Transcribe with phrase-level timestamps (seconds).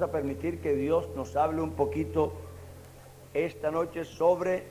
[0.00, 2.32] A permitir que Dios nos hable un poquito
[3.34, 4.64] esta noche sobre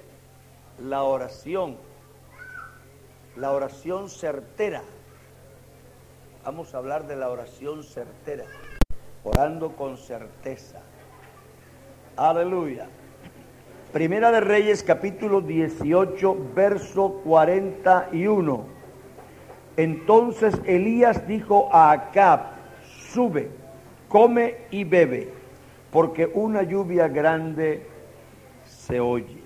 [0.82, 1.78] la oración,
[3.36, 4.82] la oración certera.
[6.44, 8.46] Vamos a hablar de la oración certera,
[9.24, 10.82] orando con certeza.
[12.18, 12.88] Aleluya.
[13.94, 18.66] Primera de Reyes capítulo 18, verso 41.
[19.78, 22.40] Entonces Elías dijo a Acab,
[23.14, 23.59] sube,
[24.10, 25.30] come y bebe,
[25.92, 27.86] porque una lluvia grande
[28.66, 29.40] se oye.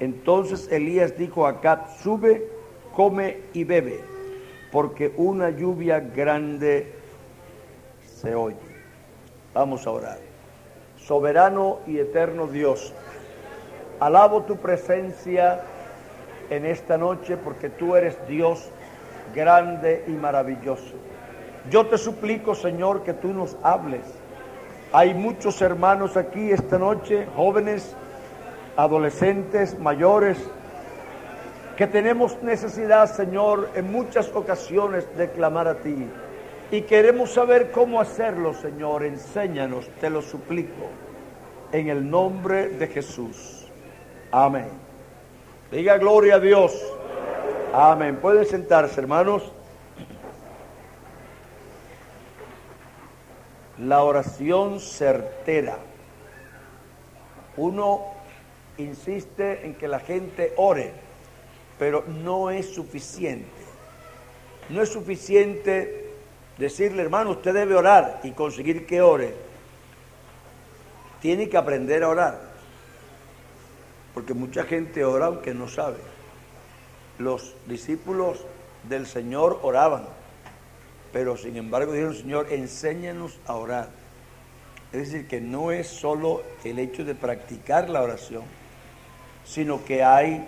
[0.00, 2.48] Entonces Elías dijo a Acab, sube,
[2.96, 4.00] come y bebe,
[4.72, 6.92] porque una lluvia grande
[8.04, 8.56] se oye.
[9.54, 10.18] Vamos a orar.
[10.96, 12.94] Soberano y eterno Dios,
[14.00, 15.60] alabo tu presencia
[16.48, 18.70] en esta noche porque tú eres Dios
[19.34, 20.94] grande y maravilloso.
[21.70, 24.02] Yo te suplico, Señor, que tú nos hables.
[24.92, 27.94] Hay muchos hermanos aquí esta noche, jóvenes,
[28.76, 30.38] adolescentes, mayores,
[31.76, 36.06] que tenemos necesidad, Señor, en muchas ocasiones de clamar a ti.
[36.70, 39.04] Y queremos saber cómo hacerlo, Señor.
[39.04, 40.88] Enséñanos, te lo suplico,
[41.70, 43.68] en el nombre de Jesús.
[44.30, 44.68] Amén.
[45.70, 46.74] Diga gloria a Dios.
[47.72, 48.16] Amén.
[48.16, 49.52] Pueden sentarse, hermanos.
[53.78, 55.78] La oración certera.
[57.56, 58.02] Uno
[58.78, 60.92] insiste en que la gente ore,
[61.78, 63.48] pero no es suficiente.
[64.68, 66.10] No es suficiente
[66.58, 69.34] decirle, hermano, usted debe orar y conseguir que ore.
[71.20, 72.40] Tiene que aprender a orar.
[74.14, 75.98] Porque mucha gente ora aunque no sabe.
[77.18, 78.44] Los discípulos
[78.88, 80.04] del Señor oraban,
[81.12, 83.88] pero sin embargo dijeron, Señor, enséñanos a orar.
[84.92, 88.42] Es decir, que no es solo el hecho de practicar la oración,
[89.44, 90.46] sino que hay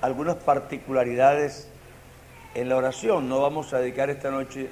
[0.00, 1.68] algunas particularidades
[2.54, 3.28] en la oración.
[3.28, 4.70] No vamos a dedicar esta noche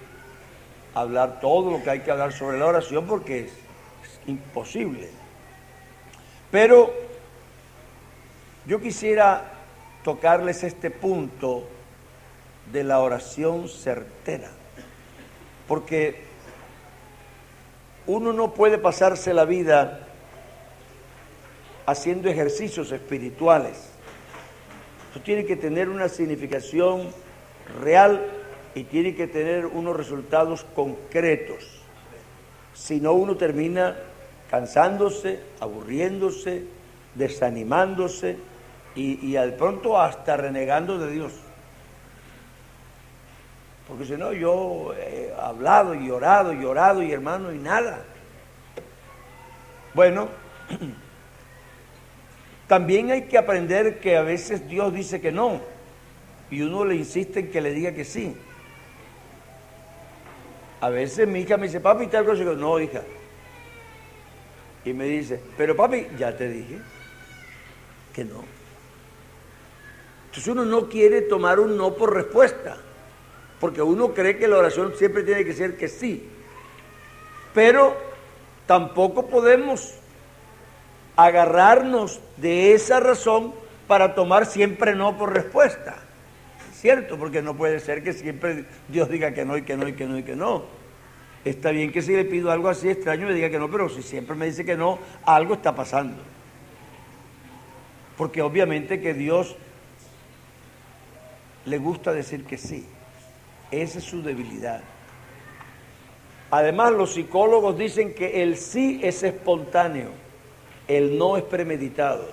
[0.94, 5.08] a hablar todo lo que hay que hablar sobre la oración porque es, es imposible.
[6.50, 6.92] Pero
[8.66, 9.52] yo quisiera
[10.04, 11.64] tocarles este punto
[12.72, 14.50] de la oración certera,
[15.68, 16.24] porque
[18.06, 20.08] uno no puede pasarse la vida
[21.86, 23.90] haciendo ejercicios espirituales.
[25.08, 27.08] Esto tiene que tener una significación
[27.80, 28.26] real
[28.74, 31.82] y tiene que tener unos resultados concretos.
[32.74, 33.96] Si no, uno termina
[34.50, 36.64] cansándose, aburriéndose,
[37.14, 38.36] desanimándose
[38.94, 41.32] y, y al pronto hasta renegando de Dios.
[43.88, 48.02] Porque si no, yo he hablado y orado y orado y hermano y nada.
[49.92, 50.28] Bueno,
[52.66, 55.60] también hay que aprender que a veces Dios dice que no
[56.50, 58.34] y uno le insiste en que le diga que sí.
[60.80, 63.02] A veces mi hija me dice, papi, tal cosa, y digo, no, hija.
[64.84, 66.78] Y me dice, pero papi, ya te dije
[68.12, 68.44] que no.
[70.26, 72.76] Entonces uno no quiere tomar un no por respuesta,
[73.60, 76.28] porque uno cree que la oración siempre tiene que ser que sí.
[77.54, 77.96] Pero
[78.66, 79.94] tampoco podemos
[81.16, 83.54] agarrarnos de esa razón
[83.86, 85.96] para tomar siempre no por respuesta.
[86.74, 87.16] ¿Cierto?
[87.16, 90.06] Porque no puede ser que siempre Dios diga que no y que no y que
[90.06, 90.64] no y que no.
[91.44, 94.02] Está bien que si le pido algo así extraño me diga que no, pero si
[94.02, 96.22] siempre me dice que no, algo está pasando.
[98.16, 99.56] Porque obviamente que Dios
[101.66, 102.86] le gusta decir que sí.
[103.82, 104.82] Esa es su debilidad.
[106.50, 110.10] Además, los psicólogos dicen que el sí es espontáneo,
[110.86, 112.28] el no es premeditado.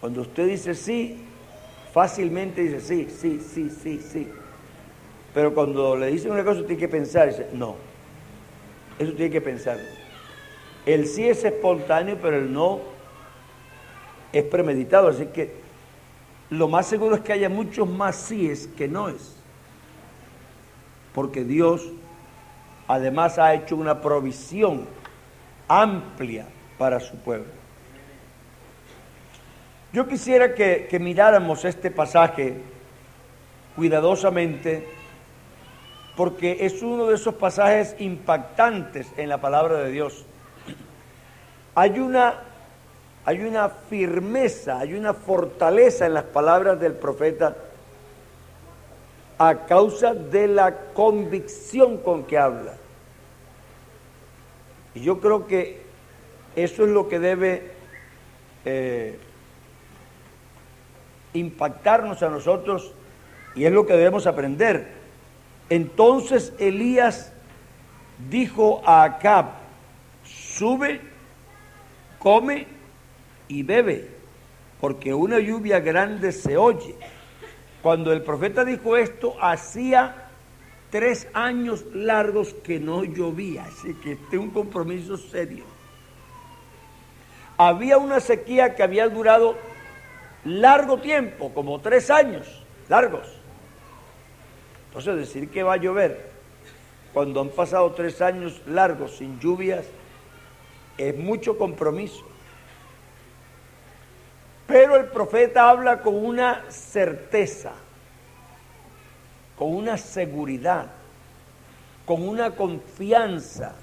[0.00, 1.24] Cuando usted dice sí,
[1.92, 4.28] fácilmente dice sí, sí, sí, sí, sí.
[5.34, 7.76] Pero cuando le dicen una cosa, tiene que pensar, dice, no.
[8.98, 9.78] Eso tiene que pensar.
[10.86, 12.80] El sí es espontáneo, pero el no
[14.32, 15.08] es premeditado.
[15.08, 15.67] Así que
[16.50, 19.34] lo más seguro es que haya muchos más síes que no es.
[21.14, 21.82] porque Dios
[22.86, 24.86] además ha hecho una provisión
[25.66, 26.46] amplia
[26.78, 27.52] para su pueblo.
[29.92, 32.60] Yo quisiera que, que miráramos este pasaje
[33.74, 34.86] cuidadosamente
[36.16, 40.24] porque es uno de esos pasajes impactantes en la palabra de Dios.
[41.74, 42.34] Hay una,
[43.28, 47.54] hay una firmeza, hay una fortaleza en las palabras del profeta
[49.36, 52.76] a causa de la convicción con que habla.
[54.94, 55.82] Y yo creo que
[56.56, 57.70] eso es lo que debe
[58.64, 59.18] eh,
[61.34, 62.94] impactarnos a nosotros
[63.54, 64.88] y es lo que debemos aprender.
[65.68, 67.34] Entonces Elías
[68.30, 69.50] dijo a Acab,
[70.24, 71.02] sube,
[72.18, 72.77] come
[73.48, 74.08] y bebe,
[74.80, 76.94] porque una lluvia grande se oye.
[77.82, 80.28] Cuando el profeta dijo esto, hacía
[80.90, 85.64] tres años largos que no llovía, así que este es un compromiso serio.
[87.56, 89.56] Había una sequía que había durado
[90.44, 92.46] largo tiempo, como tres años
[92.88, 93.26] largos.
[94.88, 96.30] Entonces decir que va a llover
[97.12, 99.86] cuando han pasado tres años largos sin lluvias
[100.96, 102.27] es mucho compromiso.
[104.68, 107.72] Pero el profeta habla con una certeza,
[109.56, 110.88] con una seguridad,
[112.04, 113.74] con una confianza.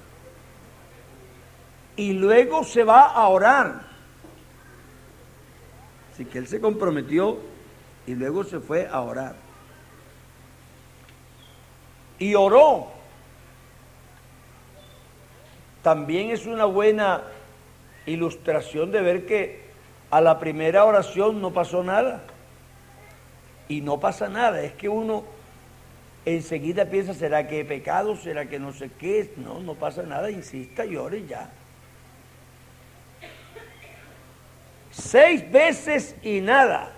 [1.96, 3.80] Y luego se va a orar.
[6.12, 7.40] Así que él se comprometió
[8.06, 9.34] y luego se fue a orar.
[12.20, 12.92] Y oró.
[15.82, 17.22] También es una buena
[18.06, 19.65] ilustración de ver que
[20.10, 22.22] a la primera oración no pasó nada.
[23.68, 25.24] Y no pasa nada, es que uno
[26.24, 28.16] enseguida piensa, ¿será que he pecado?
[28.16, 29.32] ¿Será que no sé qué?
[29.36, 31.50] No, no pasa nada, insista y ore ya.
[34.90, 36.92] Seis veces y nada.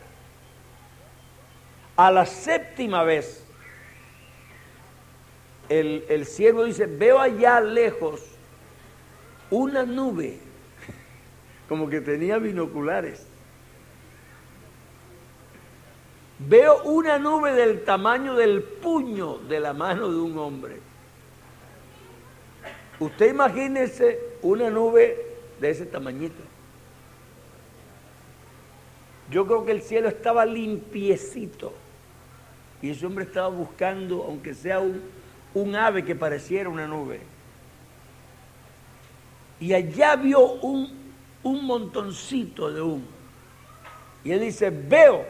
[1.97, 3.45] A la séptima vez,
[5.69, 8.23] el, el siervo dice, veo allá lejos
[9.51, 10.39] una nube
[11.69, 13.27] como que tenía binoculares.
[16.39, 20.77] Veo una nube del tamaño del puño de la mano de un hombre.
[23.01, 25.17] Usted imagínese una nube
[25.61, 26.43] de ese tamañito.
[29.31, 31.73] Yo creo que el cielo estaba limpiecito
[32.81, 35.03] y ese hombre estaba buscando, aunque sea un,
[35.55, 37.21] un ave que pareciera una nube.
[39.61, 41.08] Y allá vio un
[41.43, 43.07] un montoncito de humo.
[44.25, 45.25] Y él dice, veo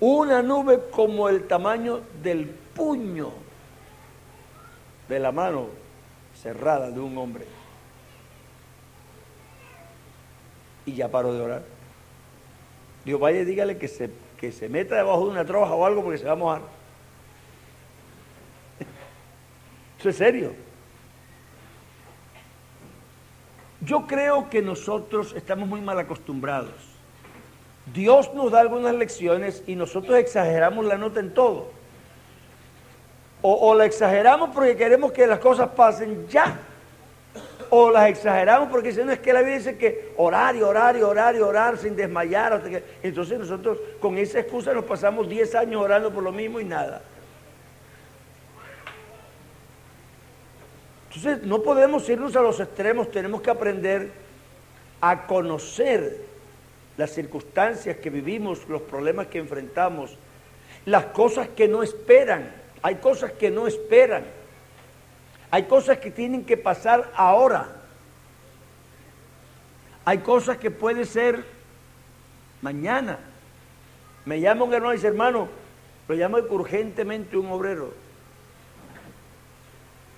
[0.00, 3.30] una nube como el tamaño del puño
[5.08, 5.68] de la mano
[6.40, 7.46] cerrada de un hombre.
[10.84, 11.62] Y ya paró de orar.
[13.04, 16.18] Dios, vaya dígale que se, que se meta debajo de una troja o algo porque
[16.18, 16.62] se va a mojar.
[19.98, 20.65] Eso es serio.
[23.80, 26.96] Yo creo que nosotros estamos muy mal acostumbrados.
[27.92, 31.68] Dios nos da algunas lecciones y nosotros exageramos la nota en todo.
[33.42, 36.58] O, la exageramos porque queremos que las cosas pasen ya.
[37.70, 40.96] O las exageramos porque si no es que la Biblia dice que orar y orar
[40.96, 42.54] y orar y orar sin desmayar.
[42.54, 42.82] Hasta que...
[43.02, 47.02] Entonces nosotros con esa excusa nos pasamos 10 años orando por lo mismo y nada.
[51.16, 54.10] Entonces no podemos irnos a los extremos, tenemos que aprender
[55.00, 56.20] a conocer
[56.98, 60.18] las circunstancias que vivimos, los problemas que enfrentamos,
[60.84, 62.50] las cosas que no esperan.
[62.82, 64.24] Hay cosas que no esperan.
[65.50, 67.66] Hay cosas que tienen que pasar ahora.
[70.04, 71.44] Hay cosas que puede ser
[72.60, 73.18] mañana.
[74.26, 75.48] Me llama un hermano y dice, hermano,
[76.08, 78.05] lo llamo urgentemente un obrero.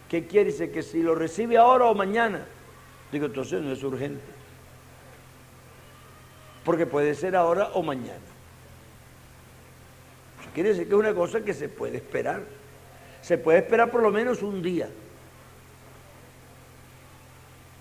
[0.09, 0.51] ¿Qué quiere?
[0.51, 2.47] Dice que si lo recibe ahora o mañana.
[3.13, 4.25] Digo, entonces no es urgente.
[6.65, 8.19] Porque puede ser ahora o mañana.
[10.41, 12.43] Eso quiere decir que es una cosa que se puede esperar.
[13.21, 14.89] Se puede esperar por lo menos un día.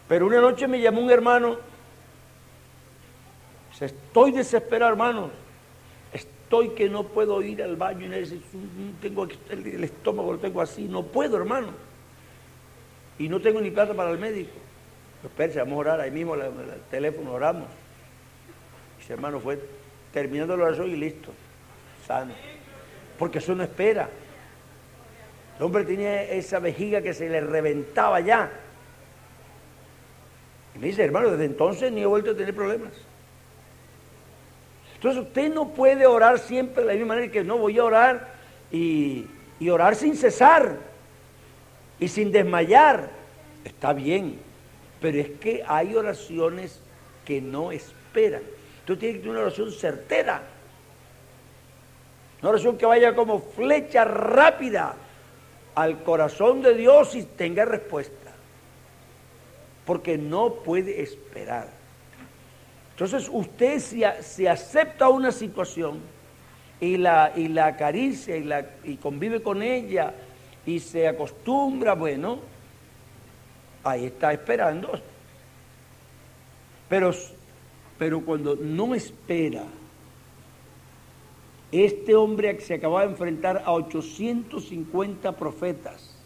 [0.09, 1.57] Pero una noche me llamó un hermano.
[3.71, 5.29] Dice, estoy desesperado, hermano.
[6.11, 8.07] Estoy que no puedo ir al baño.
[8.17, 8.41] Y
[9.01, 10.85] tengo el estómago, lo tengo así.
[10.85, 11.86] No puedo, hermano
[13.19, 14.51] y no tengo ni plata para el médico.
[15.23, 16.51] Espérate, vamos a orar, ahí mismo el,
[16.91, 17.67] teléfono oramos.
[18.99, 19.59] Y ese hermano fue
[20.13, 21.31] terminando la oración y listo,
[22.05, 22.33] sano.
[23.17, 24.09] Porque eso no espera.
[25.57, 28.51] El hombre tenía esa vejiga que se le reventaba ya.
[30.75, 32.93] Y me dice, hermano, desde entonces ni he vuelto a tener problemas.
[34.93, 38.27] Entonces usted no puede orar siempre de la misma manera que no voy a orar
[38.71, 39.25] y,
[39.59, 40.77] y orar sin cesar
[41.99, 43.09] y sin desmayar.
[43.63, 44.39] Está bien,
[45.01, 46.79] pero es que hay oraciones
[47.25, 48.41] que no esperan.
[48.85, 50.41] Tú tienes que tener una oración certera.
[52.41, 54.95] Una oración que vaya como flecha rápida
[55.75, 58.31] al corazón de Dios y tenga respuesta.
[59.85, 61.69] Porque no puede esperar.
[62.91, 65.99] Entonces usted si, acepta una situación
[66.79, 70.13] y la, y la acaricia y, la, y convive con ella
[70.67, 72.39] y se acostumbra, bueno,
[73.85, 74.91] ahí está esperando.
[76.89, 77.11] Pero,
[77.97, 79.63] pero cuando no espera,
[81.71, 86.17] este hombre se acababa de enfrentar a 850 profetas,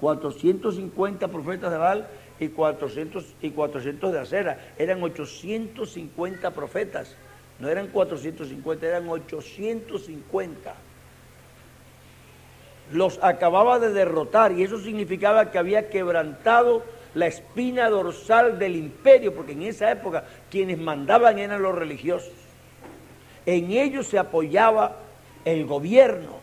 [0.00, 2.08] 450 profetas de Baal
[2.40, 4.72] y 400, y 400 de acera.
[4.78, 7.16] Eran 850 profetas,
[7.60, 10.74] no eran 450, eran 850.
[12.92, 16.84] Los acababa de derrotar y eso significaba que había quebrantado
[17.14, 22.32] la espina dorsal del imperio, porque en esa época quienes mandaban eran los religiosos.
[23.46, 24.96] En ellos se apoyaba
[25.44, 26.40] el gobierno.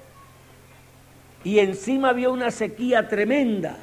[1.43, 3.77] Y encima había una sequía tremenda.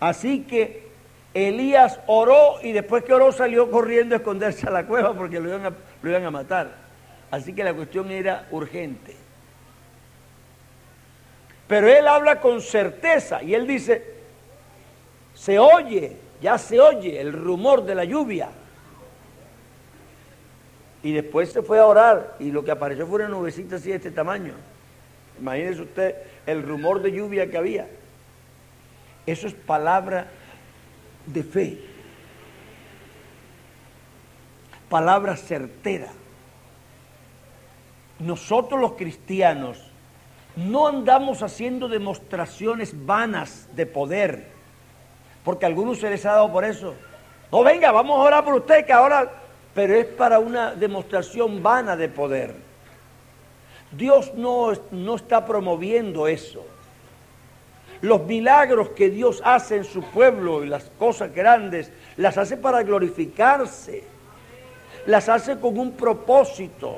[0.00, 0.86] Así que
[1.34, 5.50] Elías oró y después que oró salió corriendo a esconderse a la cueva porque lo
[5.50, 6.70] iban a, lo iban a matar.
[7.30, 9.25] Así que la cuestión era urgente.
[11.68, 14.04] Pero él habla con certeza y él dice,
[15.34, 18.48] se oye, ya se oye el rumor de la lluvia.
[21.02, 23.96] Y después se fue a orar y lo que apareció fue una nubecita así de
[23.96, 24.54] este tamaño.
[25.40, 27.88] Imagínese usted el rumor de lluvia que había.
[29.26, 30.28] Eso es palabra
[31.26, 31.78] de fe.
[34.88, 36.08] Palabra certera.
[38.20, 39.90] Nosotros los cristianos
[40.56, 44.48] no andamos haciendo demostraciones vanas de poder,
[45.44, 46.94] porque a algunos se les ha dado por eso.
[47.52, 49.30] No, venga, vamos a orar por usted, que ahora
[49.76, 52.54] pero es para una demostración vana de poder.
[53.92, 56.64] Dios no, no está promoviendo eso.
[58.00, 62.82] Los milagros que Dios hace en su pueblo y las cosas grandes, las hace para
[62.82, 64.04] glorificarse.
[65.04, 66.96] Las hace con un propósito.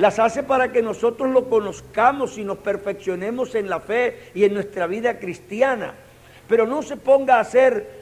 [0.00, 4.54] Las hace para que nosotros lo conozcamos y nos perfeccionemos en la fe y en
[4.54, 5.94] nuestra vida cristiana.
[6.48, 8.00] Pero no se ponga a hacer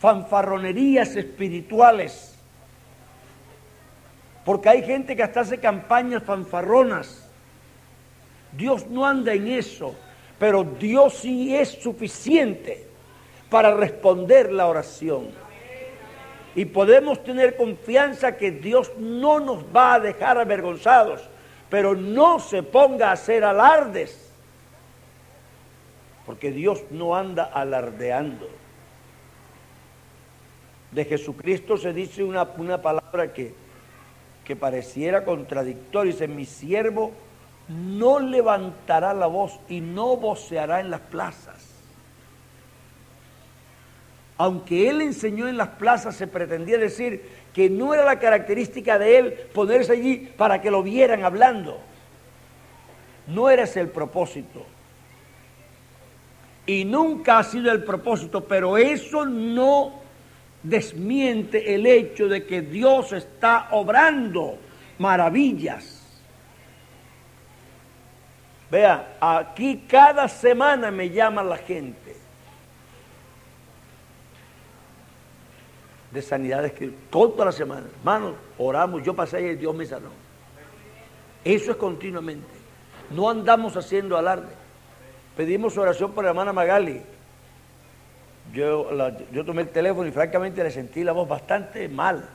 [0.00, 2.30] fanfarronerías espirituales
[4.44, 7.28] porque hay gente que hasta hace campañas fanfarronas.
[8.52, 9.94] Dios no anda en eso,
[10.38, 12.86] pero Dios sí es suficiente
[13.48, 15.28] para responder la oración.
[16.60, 21.22] Y podemos tener confianza que Dios no nos va a dejar avergonzados,
[21.70, 24.30] pero no se ponga a hacer alardes,
[26.26, 28.46] porque Dios no anda alardeando.
[30.90, 33.54] De Jesucristo se dice una, una palabra que
[34.50, 36.10] que pareciera contradictorio.
[36.10, 37.12] Dice, mi siervo
[37.68, 41.69] no levantará la voz y no voceará en las plazas.
[44.40, 49.18] Aunque él enseñó en las plazas, se pretendía decir que no era la característica de
[49.18, 51.78] él ponerse allí para que lo vieran hablando.
[53.26, 54.64] No era ese el propósito.
[56.64, 60.00] Y nunca ha sido el propósito, pero eso no
[60.62, 64.56] desmiente el hecho de que Dios está obrando
[64.96, 66.02] maravillas.
[68.70, 72.19] Vea, aquí cada semana me llama la gente
[76.10, 80.10] de sanidades que toda la semana, hermanos, oramos, yo pasé y Dios me sanó.
[81.44, 82.48] Eso es continuamente.
[83.10, 84.52] No andamos haciendo alarde.
[85.36, 87.02] Pedimos oración por la hermana Magali
[88.52, 88.90] yo,
[89.32, 92.28] yo tomé el teléfono y francamente le sentí la voz bastante mal.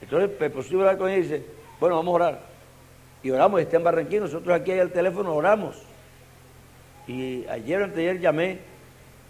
[0.00, 1.46] Entonces me puse a hablar con ella y dice,
[1.80, 2.40] bueno, vamos a orar.
[3.22, 5.82] Y oramos, está en Barranquilla, nosotros aquí al teléfono oramos.
[7.06, 8.58] Y ayer anteayer llamé,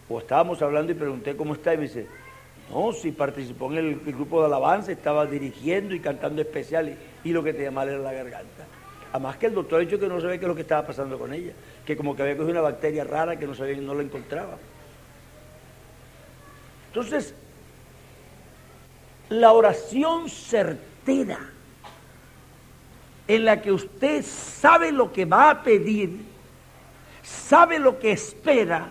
[0.08, 2.06] o estábamos hablando y pregunté cómo está, y me dice,
[2.70, 7.42] no, si participó en el, grupo de alabanza, estaba dirigiendo y cantando especial, y, lo
[7.42, 8.64] que te llamaba era la garganta.
[9.12, 11.18] Además que el doctor ha dicho que no sabía qué es lo que estaba pasando
[11.18, 11.52] con ella,
[11.84, 14.58] que como que había cogido una bacteria rara que no sabía, no la encontraba.
[16.88, 17.34] Entonces,
[19.28, 21.38] la oración certera,
[23.26, 26.28] en la que usted sabe lo que va a pedir
[27.22, 28.88] sabe lo que espera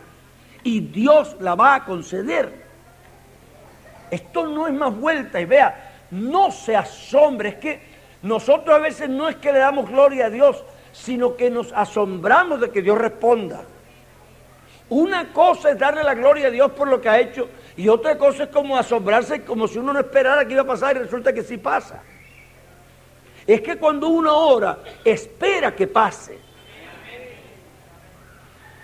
[0.63, 2.65] y Dios la va a conceder.
[4.11, 7.81] Esto no es más vuelta y vea, no se asombre, es que
[8.21, 12.61] nosotros a veces no es que le damos gloria a Dios, sino que nos asombramos
[12.61, 13.63] de que Dios responda.
[14.89, 18.17] Una cosa es darle la gloria a Dios por lo que ha hecho y otra
[18.17, 21.33] cosa es como asombrarse como si uno no esperara que iba a pasar y resulta
[21.33, 22.01] que sí pasa.
[23.45, 26.39] Es que cuando uno ora, espera que pase.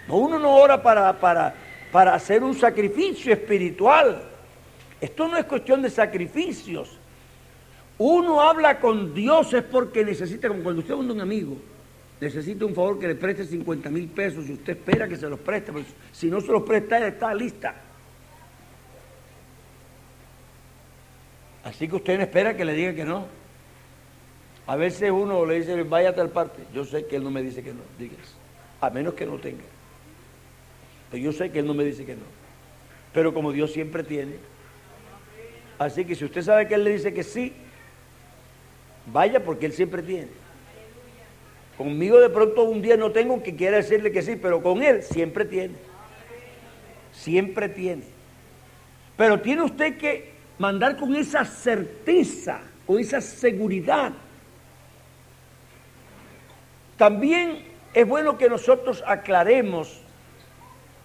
[0.07, 1.53] Uno no ora para, para,
[1.93, 4.23] para hacer un sacrificio espiritual.
[4.99, 6.97] Esto no es cuestión de sacrificios.
[7.99, 11.55] Uno habla con Dios es porque necesita, como cuando usted a un amigo,
[12.19, 15.39] necesita un favor que le preste 50 mil pesos y usted espera que se los
[15.39, 17.75] preste, pues si no se los presta, está lista.
[21.63, 23.27] Así que usted no espera que le diga que no.
[24.65, 26.63] A veces uno le dice, vaya a tal parte.
[26.73, 28.33] Yo sé que él no me dice que no, dígase.
[28.81, 29.72] A menos que no tenga.
[31.17, 32.23] Yo sé que él no me dice que no.
[33.13, 34.35] Pero como Dios siempre tiene.
[35.77, 37.53] Así que si usted sabe que él le dice que sí,
[39.07, 40.29] vaya porque él siempre tiene.
[41.77, 45.03] Conmigo de pronto un día no tengo que quiera decirle que sí, pero con él
[45.03, 45.75] siempre tiene.
[47.11, 48.03] Siempre tiene.
[49.17, 54.13] Pero tiene usted que mandar con esa certeza, con esa seguridad.
[56.97, 60.02] También es bueno que nosotros aclaremos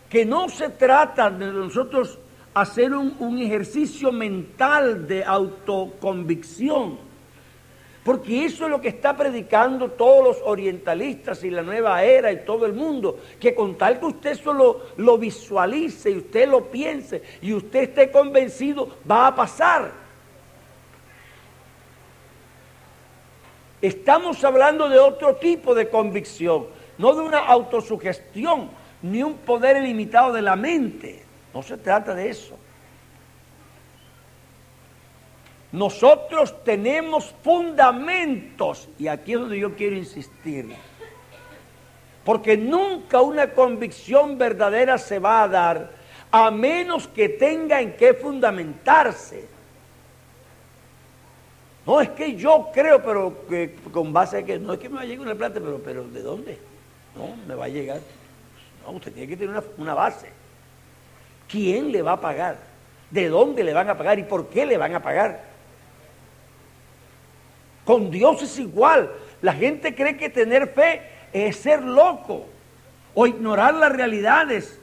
[0.08, 2.18] que no se trata de nosotros
[2.54, 7.08] hacer un, ejercicio mental de autoconvicción
[8.08, 12.38] porque eso es lo que está predicando todos los orientalistas y la nueva era y
[12.38, 13.18] todo el mundo.
[13.38, 18.10] Que con tal que usted solo lo visualice y usted lo piense y usted esté
[18.10, 19.92] convencido, va a pasar.
[23.82, 28.70] Estamos hablando de otro tipo de convicción, no de una autosugestión,
[29.02, 31.22] ni un poder ilimitado de la mente.
[31.54, 32.56] No se trata de eso.
[35.70, 40.74] Nosotros tenemos fundamentos, y aquí es donde yo quiero insistir,
[42.24, 45.90] porque nunca una convicción verdadera se va a dar
[46.30, 49.46] a menos que tenga en qué fundamentarse.
[51.86, 54.96] No es que yo creo, pero que con base a que no es que me
[54.96, 56.58] va a llegar una plata, pero, pero ¿de dónde?
[57.16, 58.00] No, me va a llegar.
[58.88, 60.30] No, usted tiene que tener una, una base.
[61.46, 62.56] ¿Quién le va a pagar?
[63.10, 65.42] ¿De dónde le van a pagar y por qué le van a pagar?
[67.84, 69.10] Con Dios es igual.
[69.42, 72.46] La gente cree que tener fe es ser loco
[73.14, 74.80] o ignorar las realidades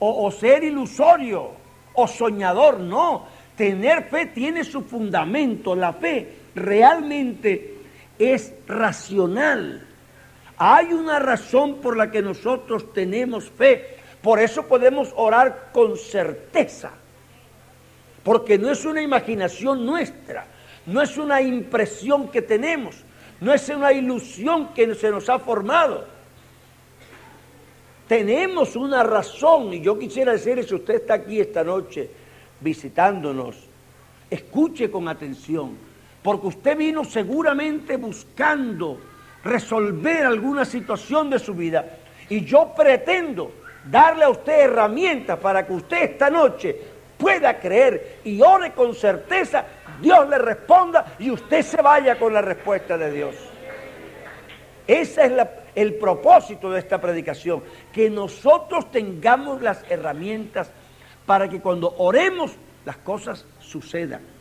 [0.00, 1.50] o, ser ilusorio
[1.94, 2.80] o soñador.
[2.80, 5.76] No, tener fe tiene su fundamento.
[5.76, 7.76] La fe realmente
[8.18, 9.86] es racional.
[10.56, 13.96] Hay una razón por la que nosotros tenemos fe.
[14.22, 16.92] Por eso podemos orar con certeza.
[18.22, 20.46] Porque no es una imaginación nuestra
[20.86, 22.96] no es una impresión que tenemos,
[23.40, 26.06] no es una ilusión que se nos ha formado.
[28.06, 32.10] Tenemos una razón, y yo quisiera decirle, si usted está aquí esta noche
[32.60, 33.56] visitándonos,
[34.28, 35.76] escuche con atención,
[36.22, 38.98] porque usted vino seguramente buscando
[39.44, 41.84] resolver alguna situación de su vida,
[42.28, 43.52] y yo pretendo
[43.84, 46.76] darle a usted herramientas para que usted esta noche
[47.18, 49.64] pueda creer y ore con certeza
[50.00, 53.36] Dios le responda y usted se vaya con la respuesta de Dios.
[54.86, 55.32] Ese es
[55.74, 60.70] el propósito de esta predicación, que nosotros tengamos las herramientas
[61.24, 62.52] para que cuando oremos
[62.84, 64.33] las cosas sucedan.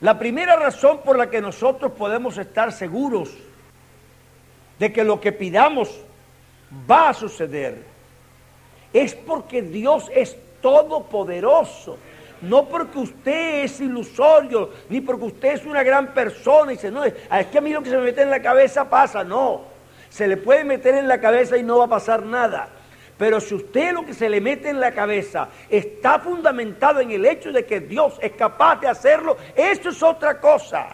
[0.00, 3.30] La primera razón por la que nosotros podemos estar seguros
[4.78, 6.00] de que lo que pidamos
[6.90, 7.84] va a suceder
[8.92, 11.98] es porque Dios es todopoderoso.
[12.40, 17.04] No porque usted es ilusorio, ni porque usted es una gran persona y dice, no,
[17.04, 17.14] es
[17.52, 19.22] que a mí lo que se me mete en la cabeza pasa.
[19.22, 19.62] No,
[20.08, 22.70] se le puede meter en la cabeza y no va a pasar nada.
[23.20, 27.26] Pero si usted lo que se le mete en la cabeza está fundamentado en el
[27.26, 30.88] hecho de que Dios es capaz de hacerlo, eso es otra cosa.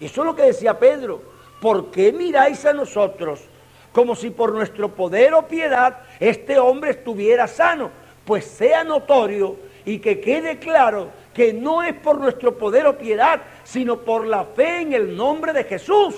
[0.00, 1.22] Eso es lo que decía Pedro.
[1.60, 3.48] ¿Por qué miráis a nosotros
[3.92, 7.92] como si por nuestro poder o piedad este hombre estuviera sano.
[8.24, 13.40] Pues sea notorio y que quede claro que no es por nuestro poder o piedad,
[13.62, 16.16] sino por la fe en el nombre de Jesús.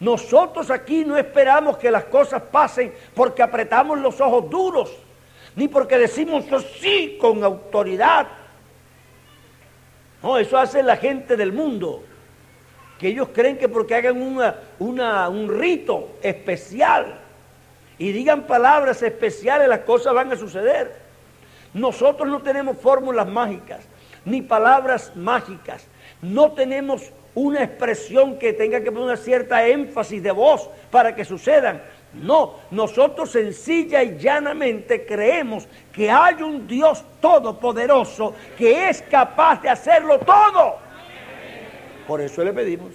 [0.00, 4.92] Nosotros aquí no esperamos que las cosas pasen porque apretamos los ojos duros,
[5.56, 6.44] ni porque decimos
[6.80, 8.26] sí con autoridad.
[10.22, 12.02] No, eso hace la gente del mundo.
[12.98, 14.20] Que ellos creen que porque hagan
[14.78, 17.20] un rito especial
[17.98, 21.04] y digan palabras especiales, las cosas van a suceder.
[21.72, 23.84] Nosotros no tenemos fórmulas mágicas,
[24.24, 25.86] ni palabras mágicas.
[26.22, 31.24] No tenemos una expresión que tenga que poner una cierta énfasis de voz para que
[31.24, 31.82] sucedan.
[32.14, 39.68] No, nosotros sencilla y llanamente creemos que hay un Dios todopoderoso que es capaz de
[39.68, 40.76] hacerlo todo.
[42.06, 42.92] Por eso le pedimos.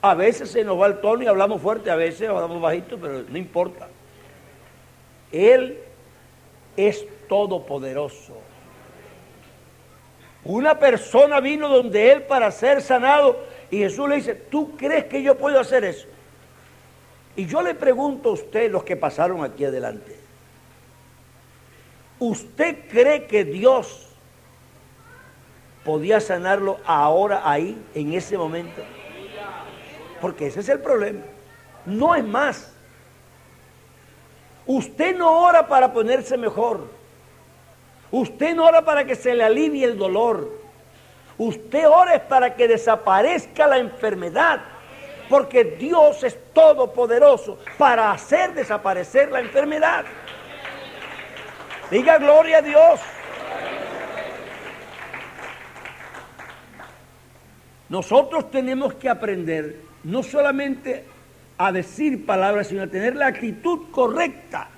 [0.00, 3.24] A veces se nos va el tono y hablamos fuerte, a veces hablamos bajito, pero
[3.28, 3.88] no importa.
[5.32, 5.78] Él
[6.76, 8.45] es todopoderoso.
[10.48, 13.36] Una persona vino donde él para ser sanado
[13.68, 16.06] y Jesús le dice, ¿tú crees que yo puedo hacer eso?
[17.34, 20.16] Y yo le pregunto a usted, los que pasaron aquí adelante,
[22.20, 24.06] ¿usted cree que Dios
[25.84, 28.82] podía sanarlo ahora, ahí, en ese momento?
[30.20, 31.22] Porque ese es el problema.
[31.84, 32.72] No es más.
[34.64, 36.95] Usted no ora para ponerse mejor.
[38.10, 40.50] Usted no ora para que se le alivie el dolor.
[41.38, 44.60] Usted ora para que desaparezca la enfermedad.
[45.28, 50.04] Porque Dios es todopoderoso para hacer desaparecer la enfermedad.
[51.90, 53.00] Diga gloria a Dios.
[57.88, 61.04] Nosotros tenemos que aprender no solamente
[61.58, 64.68] a decir palabras, sino a tener la actitud correcta.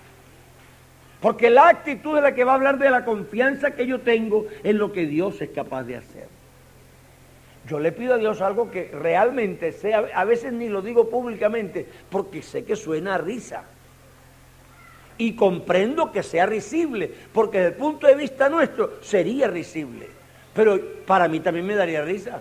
[1.21, 4.47] Porque la actitud es la que va a hablar de la confianza que yo tengo
[4.63, 6.29] en lo que Dios es capaz de hacer.
[7.69, 11.87] Yo le pido a Dios algo que realmente sea, a veces ni lo digo públicamente,
[12.09, 13.65] porque sé que suena a risa.
[15.19, 20.07] Y comprendo que sea risible, porque desde el punto de vista nuestro sería risible.
[20.55, 22.41] Pero para mí también me daría risa.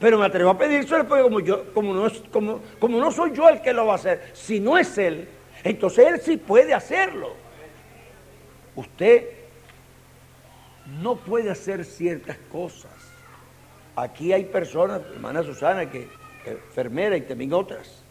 [0.00, 3.60] Pero me atrevo a pedírselo porque como, yo, como, no, como no soy yo el
[3.60, 5.28] que lo va a hacer, si no es él,
[5.62, 7.41] entonces él sí puede hacerlo.
[8.76, 9.28] Usted
[11.00, 12.92] no puede hacer ciertas cosas.
[13.94, 16.08] Aquí hay personas, hermana Susana, que
[16.44, 18.02] enfermera y también otras.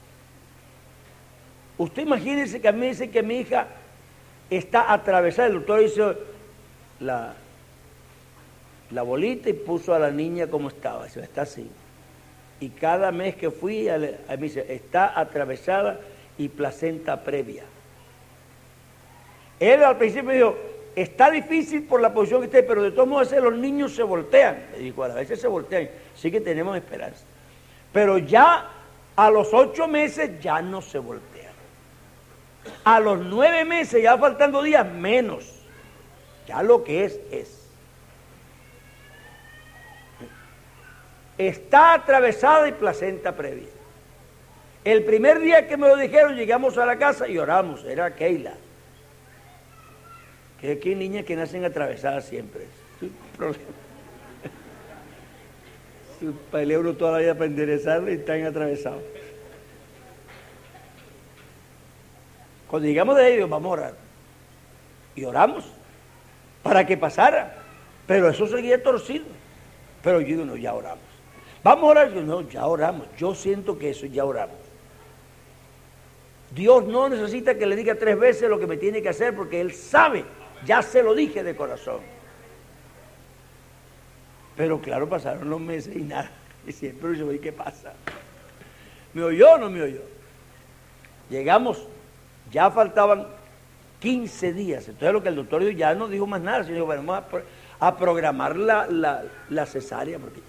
[1.78, 3.67] Usted imagínese que a mí dice que mi hija
[4.50, 6.15] está atravesada, el doctor hizo
[7.00, 7.34] la,
[8.91, 11.69] la bolita y puso a la niña como estaba, está así
[12.62, 16.00] y cada mes que fui, a, mí dice, está atravesada
[16.38, 17.63] y placenta previa.
[19.62, 20.58] Él al principio dijo,
[20.95, 24.65] está difícil por la posición que esté, pero de todos modos los niños se voltean.
[24.78, 27.24] Y dijo, a veces se voltean, sí que tenemos esperanza.
[27.93, 28.67] Pero ya
[29.15, 31.54] a los ocho meses ya no se voltean.
[32.84, 35.60] A los nueve meses, ya faltando días, menos.
[36.47, 37.62] Ya lo que es, es.
[41.47, 43.69] está atravesada y placenta previa.
[44.84, 48.54] El primer día que me lo dijeron, llegamos a la casa y oramos, era Keila.
[50.62, 52.67] Que aquí hay niñas que nacen atravesadas siempre.
[56.52, 59.02] Para el euro toda la vida para enderezarle y están atravesados.
[62.67, 63.93] Cuando llegamos de ellos, vamos a orar.
[65.15, 65.65] Y oramos
[66.62, 67.58] para que pasara.
[68.06, 69.26] Pero eso seguía torcido.
[70.04, 71.04] Pero yo digo, no, ya oramos.
[71.63, 72.12] Vamos a orar.
[72.12, 73.08] No, ya oramos.
[73.17, 74.56] Yo siento que eso ya oramos.
[76.54, 79.60] Dios no necesita que le diga tres veces lo que me tiene que hacer porque
[79.60, 80.24] Él sabe.
[80.65, 82.00] Ya se lo dije de corazón.
[84.56, 86.32] Pero claro, pasaron los meses y nada.
[86.67, 87.93] Y siempre yo, ¿y qué pasa?
[89.15, 90.02] ¿Me oyó o no me oyó?
[91.28, 91.88] Llegamos,
[92.52, 93.26] ya faltaban
[94.00, 94.88] 15 días.
[94.88, 97.43] Entonces lo que el doctor dijo, ya no dijo más nada, sino bueno, vamos
[97.80, 100.39] a, programar la, la, la cesárea porque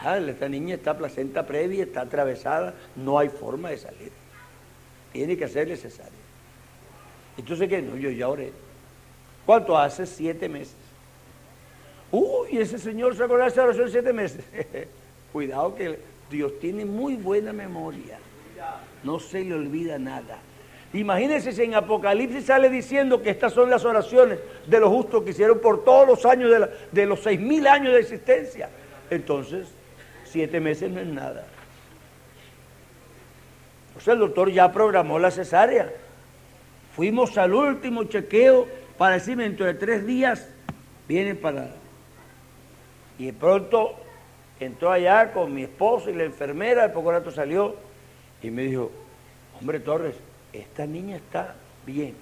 [0.00, 4.12] Ah, esta niña está placenta previa, está atravesada, no hay forma de salir.
[5.12, 6.12] Tiene que hacerle cesárea.
[7.38, 7.80] Entonces, ¿qué?
[7.82, 8.52] No, yo ya oré.
[9.46, 10.04] ¿Cuánto hace?
[10.04, 10.74] Siete meses.
[12.10, 14.44] Uy, ese señor sacó la oración siete meses.
[15.32, 15.98] Cuidado que
[16.30, 18.18] Dios tiene muy buena memoria.
[19.04, 20.38] No se le olvida nada.
[20.92, 25.30] Imagínense si en Apocalipsis sale diciendo que estas son las oraciones de los justos que
[25.30, 28.70] hicieron por todos los años de, de los seis mil años de existencia.
[29.10, 29.68] Entonces,
[30.24, 31.46] siete meses no es nada.
[33.96, 35.92] O sea, el doctor ya programó la cesárea.
[36.94, 38.66] Fuimos al último chequeo
[38.98, 40.48] para decirme dentro de tres días
[41.08, 41.70] viene para...
[43.18, 43.96] Y de pronto
[44.60, 47.76] entró allá con mi esposo y la enfermera, de poco rato salió
[48.42, 48.90] y me dijo,
[49.58, 50.16] hombre Torres,
[50.52, 51.54] esta niña está
[51.84, 52.14] bien,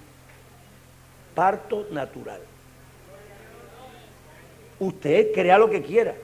[1.33, 2.41] parto natural.
[4.79, 6.15] Usted crea lo que quiera.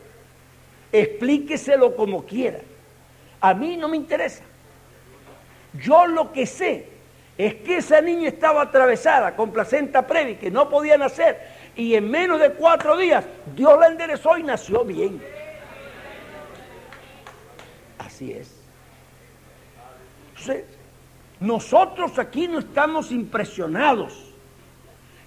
[0.91, 2.59] Explíqueselo como quiera.
[3.39, 4.43] A mí no me interesa.
[5.73, 6.90] Yo lo que sé
[7.45, 11.39] es que esa niña estaba atravesada con placenta previa que no podía nacer
[11.75, 13.25] y en menos de cuatro días
[13.55, 15.19] Dios la enderezó y nació bien.
[17.97, 18.61] Así es.
[21.39, 24.27] nosotros aquí no estamos impresionados.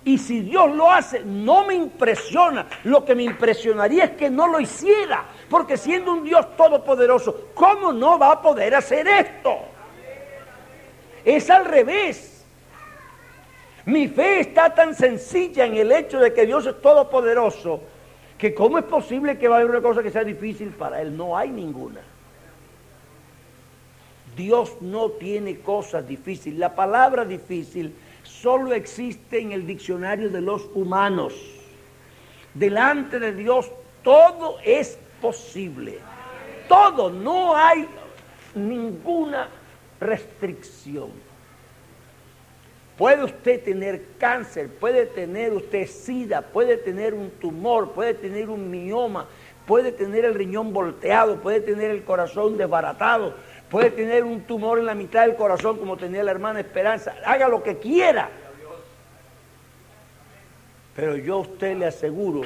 [0.04, 2.66] Y si Dios lo hace, no me impresiona.
[2.84, 5.24] Lo que me impresionaría es que no lo hiciera.
[5.48, 9.63] Porque siendo un Dios todopoderoso, ¿cómo no va a poder hacer esto?
[11.24, 12.44] Es al revés.
[13.86, 17.80] Mi fe está tan sencilla en el hecho de que Dios es todopoderoso
[18.38, 21.16] que cómo es posible que va a haber una cosa que sea difícil para Él.
[21.16, 22.00] No hay ninguna.
[24.36, 26.58] Dios no tiene cosas difíciles.
[26.58, 31.34] La palabra difícil solo existe en el diccionario de los humanos.
[32.52, 33.70] Delante de Dios
[34.02, 35.98] todo es posible.
[36.68, 37.86] Todo, no hay
[38.54, 39.48] ninguna
[40.04, 41.10] restricción.
[42.96, 48.70] Puede usted tener cáncer, puede tener usted sida, puede tener un tumor, puede tener un
[48.70, 49.26] mioma,
[49.66, 53.34] puede tener el riñón volteado, puede tener el corazón desbaratado,
[53.68, 57.16] puede tener un tumor en la mitad del corazón como tenía la hermana Esperanza.
[57.24, 58.30] Haga lo que quiera.
[60.94, 62.42] Pero yo a usted le aseguro,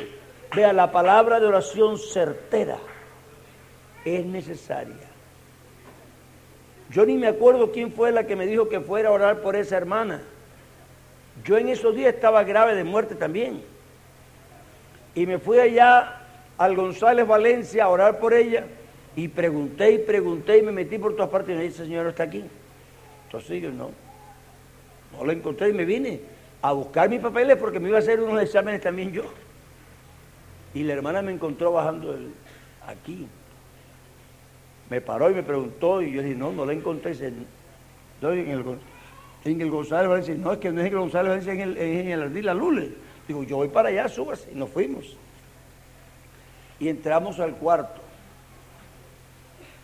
[0.56, 2.78] vea, la palabra de oración certera
[4.06, 5.07] es necesaria.
[6.90, 9.56] Yo ni me acuerdo quién fue la que me dijo que fuera a orar por
[9.56, 10.22] esa hermana.
[11.44, 13.62] Yo en esos días estaba grave de muerte también.
[15.14, 16.22] Y me fui allá
[16.56, 18.64] al González Valencia a orar por ella.
[19.16, 22.22] Y pregunté y pregunté y me metí por todas partes y me dice, señor, está
[22.22, 22.44] aquí.
[23.26, 23.90] Entonces yo no.
[25.12, 26.20] No lo encontré y me vine
[26.62, 29.24] a buscar mis papeles porque me iba a hacer unos exámenes también yo.
[30.72, 32.16] Y la hermana me encontró bajando
[32.86, 33.26] aquí
[34.90, 37.12] me paró y me preguntó y yo dije, no, no la encontré.
[37.12, 37.46] en,
[38.22, 38.78] el,
[39.44, 41.68] en el González Valencia, no, es que no es en el González Valencia, es en
[41.68, 42.92] el, en el Ardil Lule.
[43.26, 44.50] Digo, yo voy para allá, súbase.
[44.52, 45.16] Y nos fuimos.
[46.80, 48.00] Y entramos al cuarto.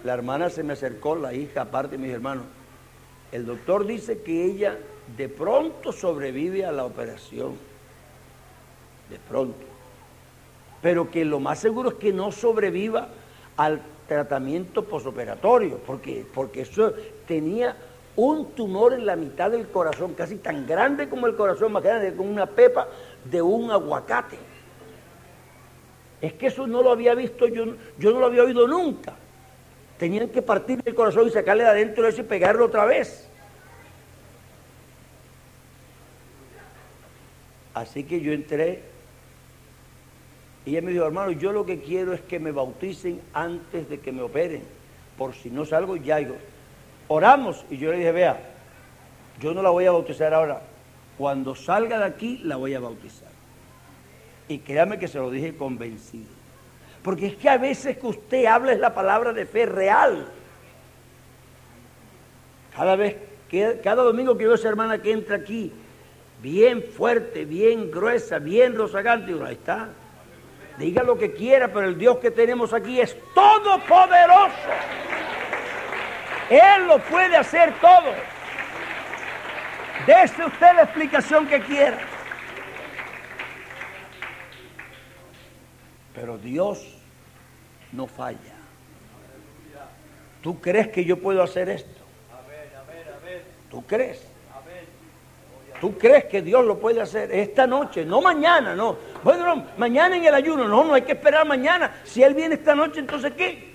[0.02, 2.44] La hermana se me acercó, la hija, aparte de mis hermanos.
[3.32, 4.78] El doctor dice que ella
[5.16, 7.56] de pronto sobrevive a la operación.
[9.10, 9.58] De pronto.
[10.80, 13.08] Pero que lo más seguro es que no sobreviva
[13.56, 16.92] al tratamiento posoperatorio, porque, porque eso
[17.26, 17.76] tenía
[18.16, 22.14] un tumor en la mitad del corazón, casi tan grande como el corazón, más grande,
[22.14, 22.88] como una pepa
[23.24, 24.38] de un aguacate.
[26.20, 27.64] Es que eso no lo había visto, yo,
[27.98, 29.14] yo no lo había oído nunca.
[29.98, 33.28] Tenían que partir el corazón y sacarle de adentro eso y pegarlo otra vez.
[37.74, 38.93] Así que yo entré
[40.66, 44.00] y ella me dijo, hermano, yo lo que quiero es que me bauticen antes de
[44.00, 44.62] que me operen,
[45.18, 46.16] por si no salgo ya.
[46.16, 46.36] Digo,
[47.08, 47.64] oramos.
[47.70, 48.40] Y yo le dije, vea,
[49.40, 50.62] yo no la voy a bautizar ahora.
[51.18, 53.28] Cuando salga de aquí, la voy a bautizar.
[54.48, 56.32] Y créame que se lo dije convencido.
[57.02, 60.26] Porque es que a veces que usted habla es la palabra de fe real.
[62.74, 63.16] Cada vez,
[63.50, 65.70] que, cada domingo que veo a esa hermana que entra aquí,
[66.42, 69.90] bien fuerte, bien gruesa, bien rozagante, digo, ahí está,
[70.78, 74.54] Diga lo que quiera, pero el Dios que tenemos aquí es todopoderoso.
[76.50, 78.12] Él lo puede hacer todo.
[80.06, 81.98] Dese usted la explicación que quiera.
[86.14, 86.84] Pero Dios
[87.92, 88.38] no falla.
[90.42, 92.02] ¿Tú crees que yo puedo hacer esto?
[93.70, 94.33] ¿Tú crees?
[95.80, 98.04] ¿Tú crees que Dios lo puede hacer esta noche?
[98.04, 98.96] No mañana, no.
[99.22, 100.66] Bueno, mañana en el ayuno.
[100.68, 101.96] No, no hay que esperar mañana.
[102.04, 103.74] Si Él viene esta noche, entonces ¿qué?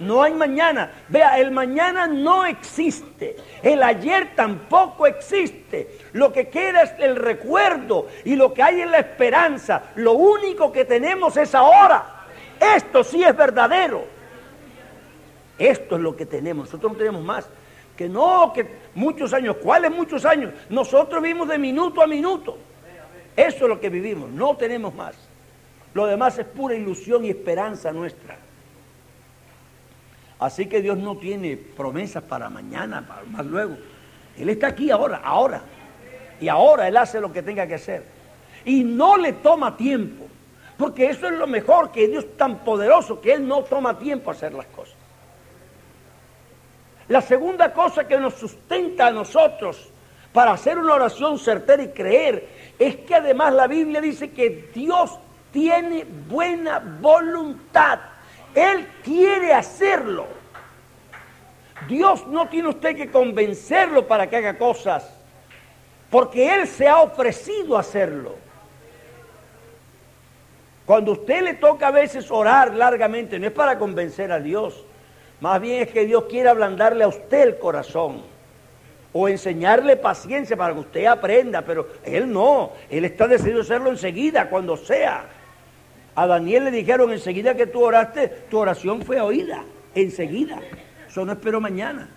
[0.00, 0.90] No hay mañana.
[1.08, 3.36] Vea, el mañana no existe.
[3.62, 5.98] El ayer tampoco existe.
[6.12, 9.82] Lo que queda es el recuerdo y lo que hay en la esperanza.
[9.96, 12.26] Lo único que tenemos es ahora.
[12.76, 14.04] Esto sí es verdadero.
[15.58, 16.66] Esto es lo que tenemos.
[16.66, 17.48] Nosotros no tenemos más
[17.98, 19.56] que no, que muchos años.
[19.56, 20.52] ¿Cuáles muchos años?
[20.70, 22.56] Nosotros vivimos de minuto a minuto.
[23.36, 25.16] Eso es lo que vivimos, no tenemos más.
[25.94, 28.38] Lo demás es pura ilusión y esperanza nuestra.
[30.38, 33.76] Así que Dios no tiene promesas para mañana, para más luego.
[34.38, 35.62] Él está aquí ahora, ahora.
[36.40, 38.04] Y ahora Él hace lo que tenga que hacer.
[38.64, 40.26] Y no le toma tiempo.
[40.76, 44.34] Porque eso es lo mejor, que Dios tan poderoso que Él no toma tiempo a
[44.34, 44.97] hacer las cosas.
[47.08, 49.90] La segunda cosa que nos sustenta a nosotros
[50.32, 55.18] para hacer una oración certera y creer es que además la Biblia dice que Dios
[55.50, 57.98] tiene buena voluntad.
[58.54, 60.26] Él quiere hacerlo.
[61.86, 65.08] Dios no tiene usted que convencerlo para que haga cosas,
[66.10, 68.34] porque Él se ha ofrecido a hacerlo.
[70.84, 74.84] Cuando usted le toca a veces orar largamente, no es para convencer a Dios,
[75.40, 78.22] más bien es que Dios quiere ablandarle a usted el corazón
[79.12, 84.50] o enseñarle paciencia para que usted aprenda, pero Él no, Él está decidido hacerlo enseguida,
[84.50, 85.26] cuando sea.
[86.14, 90.60] A Daniel le dijeron enseguida que tú oraste, tu oración fue oída, enseguida.
[91.08, 92.08] Eso no espero mañana.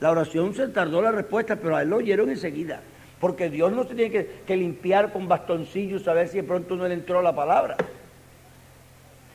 [0.00, 2.80] La oración se tardó la respuesta, pero a él lo oyeron enseguida.
[3.20, 6.74] Porque Dios no se tiene que, que limpiar con bastoncillos a ver si de pronto
[6.76, 7.76] no le entró la palabra.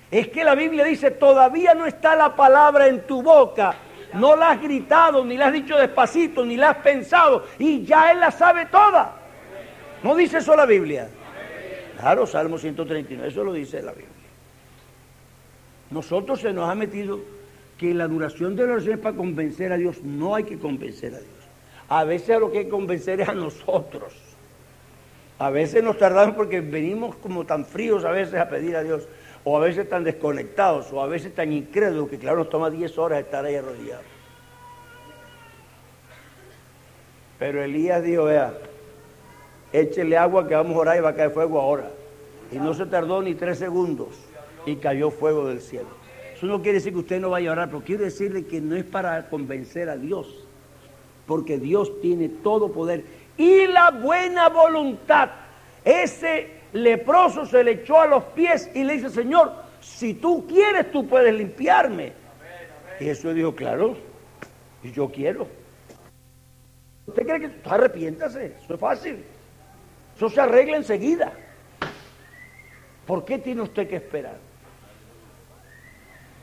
[0.10, 3.76] Es que la Biblia dice, todavía no está la palabra en tu boca.
[4.14, 7.46] No la has gritado, ni la has dicho despacito, ni la has pensado.
[7.60, 9.16] Y ya Él la sabe toda.
[10.04, 11.10] ¿No dice eso la Biblia?
[12.00, 14.08] Claro, Salmo 139, eso lo dice la Biblia.
[15.90, 17.20] Nosotros se nos ha metido
[17.78, 20.02] que la duración de la oración es para convencer a Dios.
[20.04, 21.32] No hay que convencer a Dios.
[21.90, 24.14] A veces a lo que hay que convencer es a nosotros.
[25.40, 29.08] A veces nos tardamos porque venimos como tan fríos a veces a pedir a Dios
[29.50, 32.98] o a veces tan desconectados, o a veces tan incrédulos, que claro, nos toma 10
[32.98, 34.04] horas estar ahí arrodillados.
[37.40, 38.54] Pero Elías dijo, vea,
[39.72, 41.90] échele agua que vamos a orar y va a caer fuego ahora.
[42.52, 44.10] Y no se tardó ni tres segundos
[44.66, 45.88] y cayó fuego del cielo.
[46.36, 48.76] Eso no quiere decir que usted no vaya a orar, pero quiero decirle que no
[48.76, 50.46] es para convencer a Dios,
[51.26, 53.06] porque Dios tiene todo poder
[53.38, 55.30] y la buena voluntad.
[55.86, 60.92] Ese leproso se le echó a los pies y le dice, Señor, si tú quieres,
[60.92, 62.14] tú puedes limpiarme.
[63.00, 63.96] Y Jesús dijo, claro,
[64.84, 65.48] yo quiero.
[67.06, 68.58] ¿Usted cree que arrepiéntase?
[68.64, 69.24] Eso es fácil.
[70.16, 71.32] Eso se arregla enseguida.
[73.06, 74.38] ¿Por qué tiene usted que esperar?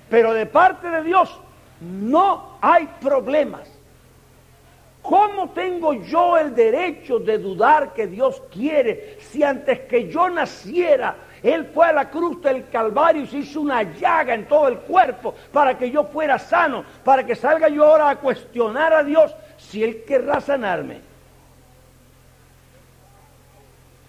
[0.09, 1.39] Pero de parte de Dios
[1.81, 3.74] no hay problemas.
[5.05, 11.15] ¿Cómo tengo yo el derecho de dudar que Dios quiere si antes que yo naciera
[11.43, 14.79] Él fue a la cruz del Calvario y se hizo una llaga en todo el
[14.79, 19.37] cuerpo para que yo fuera sano, para que salga yo ahora a cuestionar a Dios
[19.59, 21.03] si Él querrá sanarme?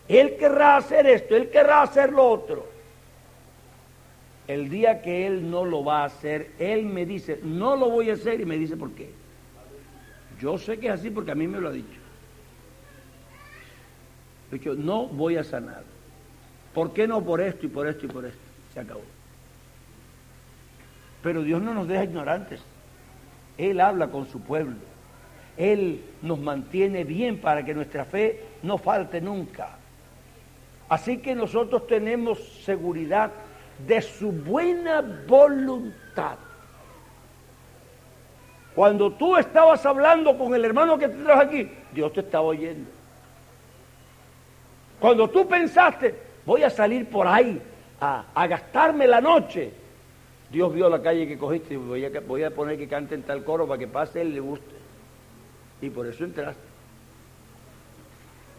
[0.08, 2.67] Él querrá hacer esto, Él querrá hacer lo otro.
[4.47, 8.12] El día que Él no lo va a hacer, Él me dice, no lo voy
[8.12, 9.25] a hacer y me dice por qué.
[10.39, 12.00] Yo sé que es así porque a mí me lo ha dicho.
[14.52, 15.84] Dicho, no voy a sanar.
[16.74, 18.39] ¿Por qué no por esto y por esto y por esto?
[18.74, 19.02] Se acabó.
[21.24, 22.62] Pero Dios no nos deja ignorantes.
[23.58, 24.76] Él habla con su pueblo.
[25.58, 29.78] Él nos mantiene bien para que nuestra fe no falte nunca.
[30.89, 33.32] Así que nosotros tenemos seguridad
[33.88, 36.38] de su buena voluntad.
[38.76, 42.90] Cuando tú estabas hablando con el hermano que te trajo aquí, Dios te estaba oyendo.
[45.00, 46.14] Cuando tú pensaste,
[46.46, 47.62] voy a salir por ahí
[48.02, 49.72] a, gastarme la noche,
[50.52, 52.04] Dios vio la calle que cogiste y voy
[52.44, 54.76] a, poner que cante en tal coro para que pase él le guste.
[55.82, 56.62] Y por eso entraste.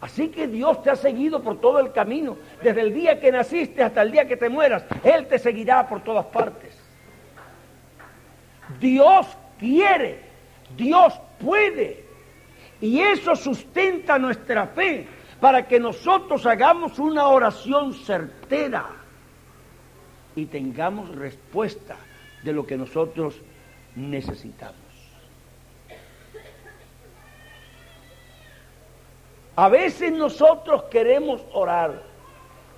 [0.01, 3.83] Así que Dios te ha seguido por todo el camino, desde el día que naciste
[3.83, 4.85] hasta el día que te mueras.
[5.05, 6.77] Él te seguirá por todas partes.
[8.81, 9.27] Dios
[9.59, 10.21] quiere,
[10.77, 12.05] Dios puede.
[12.81, 15.07] Y eso sustenta nuestra fe
[15.40, 18.87] para que nosotros hagamos una oración certera
[20.35, 21.97] y tengamos respuesta
[22.42, 23.40] de lo que nosotros
[23.95, 24.87] necesitamos.
[29.57, 32.03] A veces nosotros queremos orar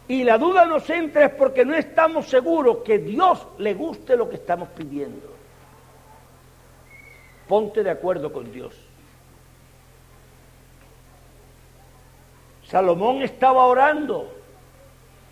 [0.07, 4.29] y la duda nos entra es porque no estamos seguros que Dios le guste lo
[4.29, 5.28] que estamos pidiendo.
[7.49, 8.75] Ponte de acuerdo con Dios.
[12.67, 14.31] Salomón estaba orando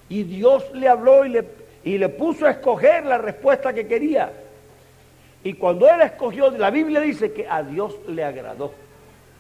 [0.09, 1.47] y Dios le habló y le,
[1.85, 4.33] y le puso a escoger la respuesta que quería.
[5.45, 8.73] Y cuando él escogió, la Biblia dice que a Dios le agradó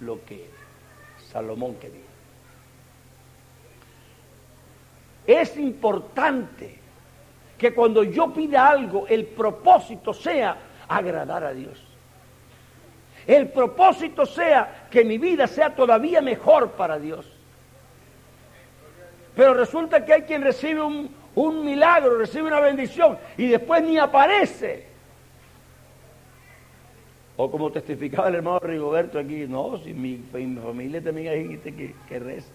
[0.00, 0.46] lo que
[1.32, 2.04] Salomón quería.
[5.26, 6.78] Es importante
[7.56, 10.56] que cuando yo pida algo, el propósito sea
[10.86, 11.85] agradar a Dios
[13.26, 17.26] el propósito sea que mi vida sea todavía mejor para Dios.
[19.34, 24.86] Pero resulta que hay quien recibe un, milagro, recibe una bendición y después ni aparece.
[27.36, 31.74] O como testificaba el hermano Rigoberto aquí, no, si mi, mi familia también hay gente
[31.74, 32.52] que, que reza.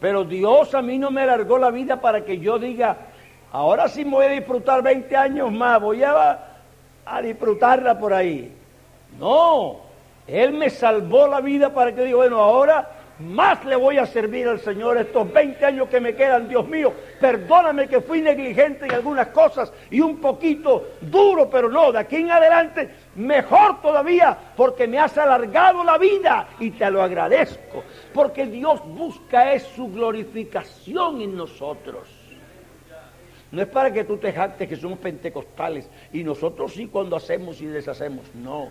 [0.00, 3.09] Pero Dios a mí no me alargó la vida para que yo diga,
[3.52, 6.38] ahora sí me voy a disfrutar 20 años más, voy a,
[7.04, 8.52] a disfrutarla por ahí.
[9.18, 9.80] No,
[10.26, 12.88] Él me salvó la vida para que diga, bueno, ahora
[13.20, 16.92] más le voy a servir al Señor estos 20 años que me quedan, Dios mío.
[17.20, 22.16] Perdóname que fui negligente en algunas cosas y un poquito duro, pero no, de aquí
[22.16, 27.84] en adelante mejor todavía porque me has alargado la vida y te lo agradezco.
[28.14, 32.19] Porque Dios busca es su glorificación en nosotros.
[33.52, 37.60] No es para que tú te jactes que somos pentecostales y nosotros sí cuando hacemos
[37.60, 38.32] y deshacemos.
[38.34, 38.68] No.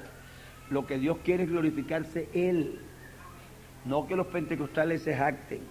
[0.70, 2.80] Lo que Dios quiere es glorificarse Él.
[3.86, 5.62] No que los pentecostales se jacten.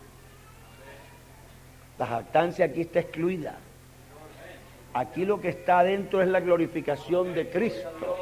[1.99, 3.59] La jactancia aquí está excluida.
[4.95, 8.17] Aquí lo que está adentro es la glorificación de Cristo.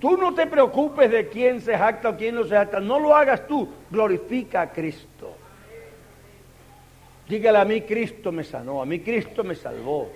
[0.00, 2.80] Tú no te preocupes de quién se jacta o quién no se jacta.
[2.80, 3.68] No lo hagas tú.
[3.90, 5.31] Glorifica a Cristo.
[7.32, 10.10] Dígale a mí Cristo me sanó, a mí Cristo me salvó,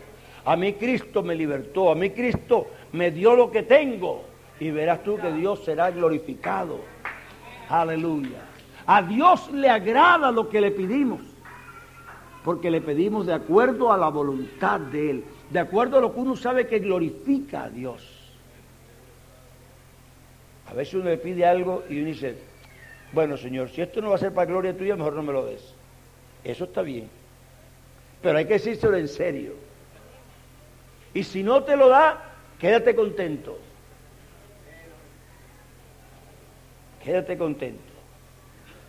[0.44, 4.24] a mí Cristo me libertó, a mí Cristo me dio lo que tengo.
[4.60, 6.78] Y verás tú que Dios será glorificado.
[7.70, 8.42] Aleluya.
[8.84, 11.22] A Dios le agrada lo que le pedimos.
[12.44, 15.24] Porque le pedimos de acuerdo a la voluntad de Él.
[15.48, 18.02] De acuerdo a lo que uno sabe que glorifica a Dios.
[20.66, 22.36] A veces uno le pide algo y uno dice,
[23.12, 25.46] bueno Señor, si esto no va a ser para gloria tuya, mejor no me lo
[25.46, 25.75] des.
[26.46, 27.10] Eso está bien.
[28.22, 29.54] Pero hay que decírselo en serio.
[31.12, 33.58] Y si no te lo da, quédate contento.
[37.02, 37.82] Quédate contento.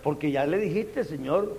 [0.04, 1.58] Porque ya le dijiste, Señor,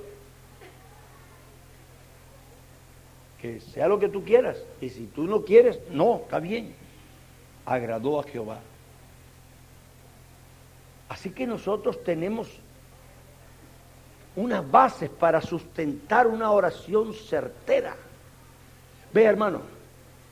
[3.40, 4.62] que sea lo que tú quieras.
[4.80, 6.76] Y si tú no quieres, no, está bien.
[7.66, 8.60] Agradó a Jehová.
[11.08, 12.60] Así que nosotros tenemos
[14.38, 17.96] unas bases para sustentar una oración certera.
[19.12, 19.62] Ve, hermano,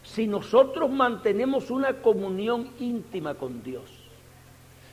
[0.05, 3.91] si nosotros mantenemos una comunión íntima con Dios,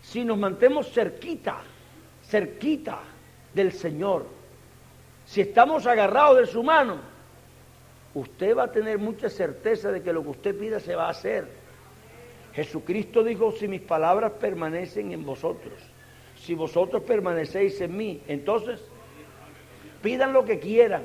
[0.01, 1.57] si nos mantenemos cerquita,
[2.23, 3.01] cerquita
[3.53, 4.25] del Señor,
[5.25, 6.97] si estamos agarrados de su mano,
[8.15, 11.11] usted va a tener mucha certeza de que lo que usted pida se va a
[11.11, 11.47] hacer.
[12.53, 15.73] Jesucristo dijo, si mis palabras permanecen en vosotros,
[16.35, 18.81] si vosotros permanecéis en mí, entonces
[20.03, 21.01] pidan lo que quieran.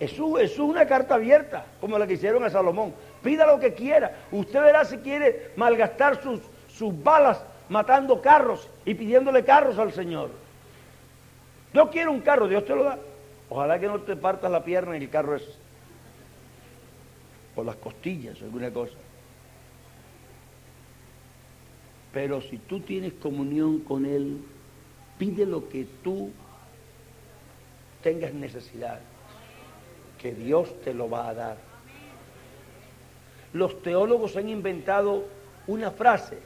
[0.00, 2.94] Es, es una carta abierta, como la que hicieron a Salomón.
[3.22, 4.16] Pida lo que quiera.
[4.30, 10.30] Usted verá si quiere malgastar sus, sus balas matando carros y pidiéndole carros al Señor.
[11.74, 12.98] Yo quiero un carro, Dios te lo da.
[13.48, 15.42] Ojalá que no te partas la pierna y el carro es
[17.54, 18.94] por las costillas o alguna cosa.
[22.12, 24.38] Pero si tú tienes comunión con Él,
[25.18, 26.30] pide lo que tú
[28.02, 29.00] tengas necesidad,
[30.20, 31.56] que Dios te lo va a dar.
[33.52, 35.24] Los teólogos han inventado
[35.66, 36.38] una frase.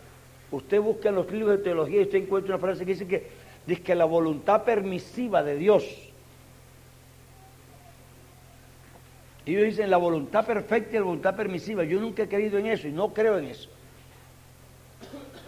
[0.50, 3.28] Usted busca en los libros de teología y usted encuentra una frase que dice que,
[3.66, 5.84] dice que la voluntad permisiva de Dios.
[9.44, 11.84] Ellos dicen la voluntad perfecta y la voluntad permisiva.
[11.84, 13.68] Yo nunca he creído en eso y no creo en eso.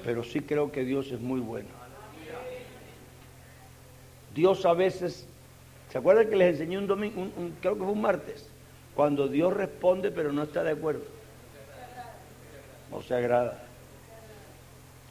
[0.05, 1.69] Pero sí creo que Dios es muy bueno.
[4.35, 5.27] Dios a veces
[5.91, 7.29] ¿Se acuerdan que les enseñé un domingo,
[7.61, 8.49] creo que fue un martes?
[8.95, 11.05] Cuando Dios responde pero no está de acuerdo.
[12.91, 13.63] No se agrada.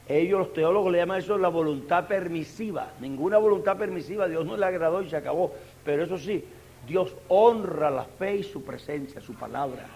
[0.08, 2.92] Ellos, los teólogos, le llaman eso la voluntad permisiva.
[2.98, 5.52] Ninguna voluntad permisiva, Dios no le agradó y se acabó.
[5.84, 6.44] Pero eso sí,
[6.86, 9.86] Dios honra la fe y su presencia, su palabra.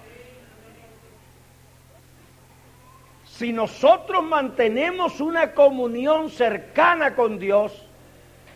[3.24, 7.86] Si nosotros mantenemos una comunión cercana con Dios,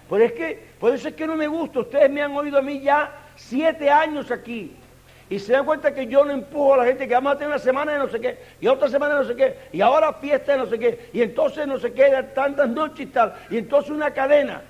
[0.09, 1.81] pues es que, por eso es que no me gusta.
[1.81, 4.77] Ustedes me han oído a mí ya siete años aquí.
[5.29, 7.49] Y se dan cuenta que yo no empujo a la gente que vamos a tener
[7.49, 10.13] una semana de no sé qué, y otra semana de no sé qué, y ahora
[10.13, 13.59] fiesta de no sé qué, y entonces no sé qué, tantas noches y tal, y
[13.59, 14.63] entonces una cadena.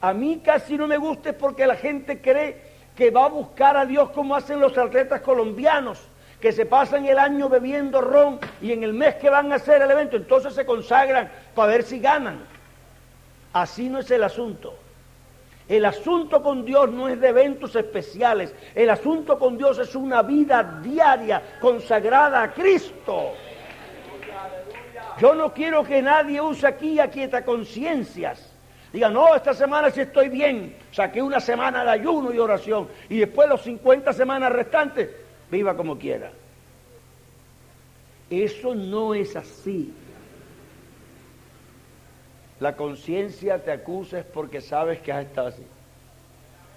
[0.00, 2.60] A mí casi no me gusta porque la gente cree
[2.96, 6.00] que va a buscar a Dios como hacen los atletas colombianos,
[6.40, 9.80] que se pasan el año bebiendo ron y en el mes que van a hacer
[9.80, 12.40] el evento, entonces se consagran para ver si ganan.
[13.52, 14.74] Así no es el asunto.
[15.70, 18.52] El asunto con Dios no es de eventos especiales.
[18.74, 23.34] El asunto con Dios es una vida diaria consagrada a Cristo.
[25.20, 28.52] Yo no quiero que nadie use aquí aquieta conciencias.
[28.92, 30.74] Diga, no, esta semana sí estoy bien.
[30.90, 32.88] Saqué una semana de ayuno y oración.
[33.08, 35.08] Y después los 50 semanas restantes,
[35.52, 36.32] viva como quiera.
[38.28, 39.94] Eso no es así.
[42.60, 45.64] La conciencia te acusa es porque sabes que has estado así.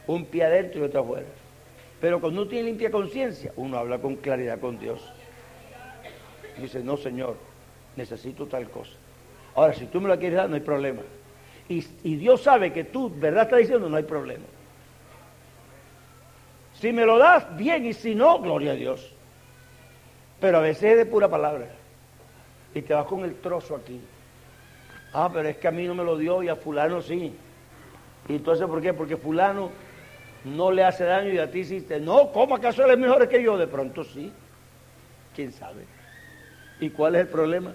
[0.07, 1.27] Un pie adentro y otro afuera.
[1.99, 5.01] Pero cuando uno tiene limpia conciencia, uno habla con claridad con Dios.
[6.57, 7.35] Dice, no, Señor,
[7.95, 8.93] necesito tal cosa.
[9.55, 11.01] Ahora, si tú me la quieres dar, no hay problema.
[11.67, 13.43] Y, y Dios sabe que tú, ¿verdad?
[13.43, 14.43] Está diciendo, no hay problema.
[16.79, 19.11] Si me lo das, bien, y si no, gloria a Dios.
[20.39, 21.67] Pero a veces es de pura palabra.
[22.73, 24.01] Y te vas con el trozo aquí.
[25.13, 27.33] Ah, pero es que a mí no me lo dio y a fulano sí.
[28.27, 28.93] Y entonces, ¿por qué?
[28.93, 29.69] Porque fulano
[30.43, 31.85] no le hace daño y a ti sí.
[32.01, 33.57] No, ¿cómo acaso él es mejor que yo?
[33.57, 34.31] De pronto sí.
[35.35, 35.85] ¿Quién sabe?
[36.79, 37.73] ¿Y cuál es el problema?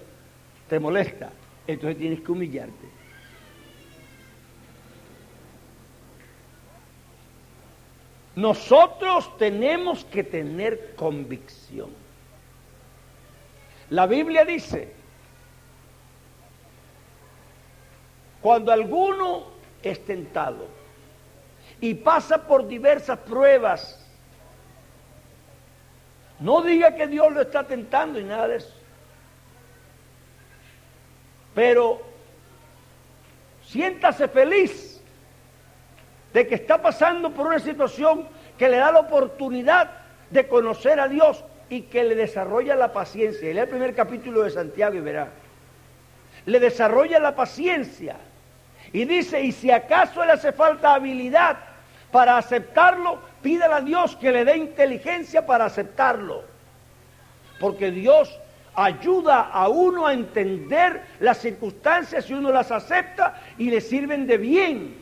[0.67, 1.29] Te molesta.
[1.65, 2.99] Entonces tienes que humillarte.
[8.35, 11.89] Nosotros tenemos que tener convicción.
[13.89, 14.93] La Biblia dice,
[18.41, 19.45] cuando alguno
[19.83, 20.67] es tentado
[21.81, 24.05] y pasa por diversas pruebas,
[26.39, 28.73] no diga que Dios lo está tentando y nada de eso.
[31.53, 32.01] Pero
[33.63, 35.01] siéntase feliz
[36.33, 38.27] de que está pasando por una situación
[38.57, 39.91] que le da la oportunidad
[40.29, 43.53] de conocer a Dios y que le desarrolla la paciencia.
[43.53, 45.29] Lea el primer capítulo de Santiago y verá.
[46.45, 48.17] Le desarrolla la paciencia.
[48.91, 51.57] Y dice, y si acaso le hace falta habilidad
[52.11, 56.43] para aceptarlo, pídale a Dios que le dé inteligencia para aceptarlo.
[57.59, 58.39] Porque Dios
[58.73, 64.37] ayuda a uno a entender las circunstancias si uno las acepta y le sirven de
[64.37, 64.95] bien.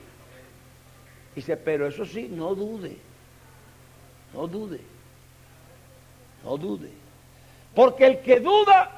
[1.35, 2.97] Dice, pero eso sí, no dude,
[4.33, 4.81] no dude.
[6.43, 6.91] No dude.
[7.75, 8.89] Porque el que duda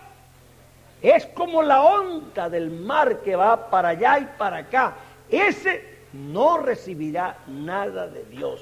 [1.02, 4.96] es como la onda del mar que va para allá y para acá.
[5.30, 8.62] Ese no recibirá nada de Dios.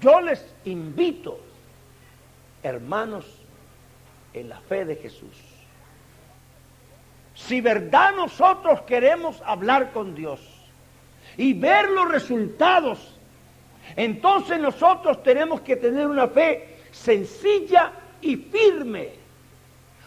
[0.00, 1.38] Yo les invito,
[2.62, 3.26] hermanos,
[4.32, 5.36] en la fe de Jesús.
[7.34, 10.40] Si verdad nosotros queremos hablar con Dios
[11.36, 13.14] y ver los resultados
[13.96, 19.10] entonces nosotros tenemos que tener una fe sencilla y firme,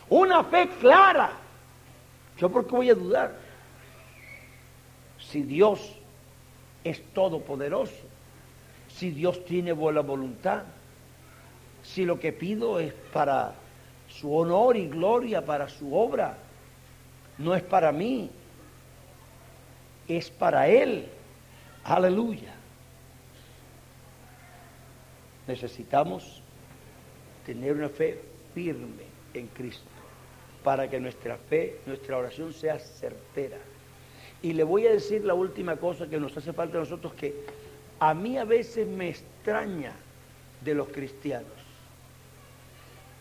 [0.10, 1.32] una fe clara.
[2.38, 3.36] ¿Yo por qué voy a dudar?
[5.20, 5.96] Si Dios
[6.84, 7.94] es todopoderoso,
[8.90, 10.64] si Dios tiene buena voluntad,
[11.82, 13.54] si lo que pido es para
[14.10, 16.38] su honor y gloria, para su obra,
[17.38, 18.30] no es para mí,
[20.08, 21.08] es para Él.
[21.84, 22.54] Aleluya.
[25.48, 26.43] Necesitamos
[27.46, 28.20] tener una fe
[28.54, 29.90] firme en Cristo
[30.64, 33.58] para que nuestra fe, nuestra oración sea certera.
[34.42, 37.46] Y le voy a decir la última cosa que nos hace falta a nosotros, que
[38.00, 39.94] a mí a veces me extraña
[40.62, 41.52] de los cristianos.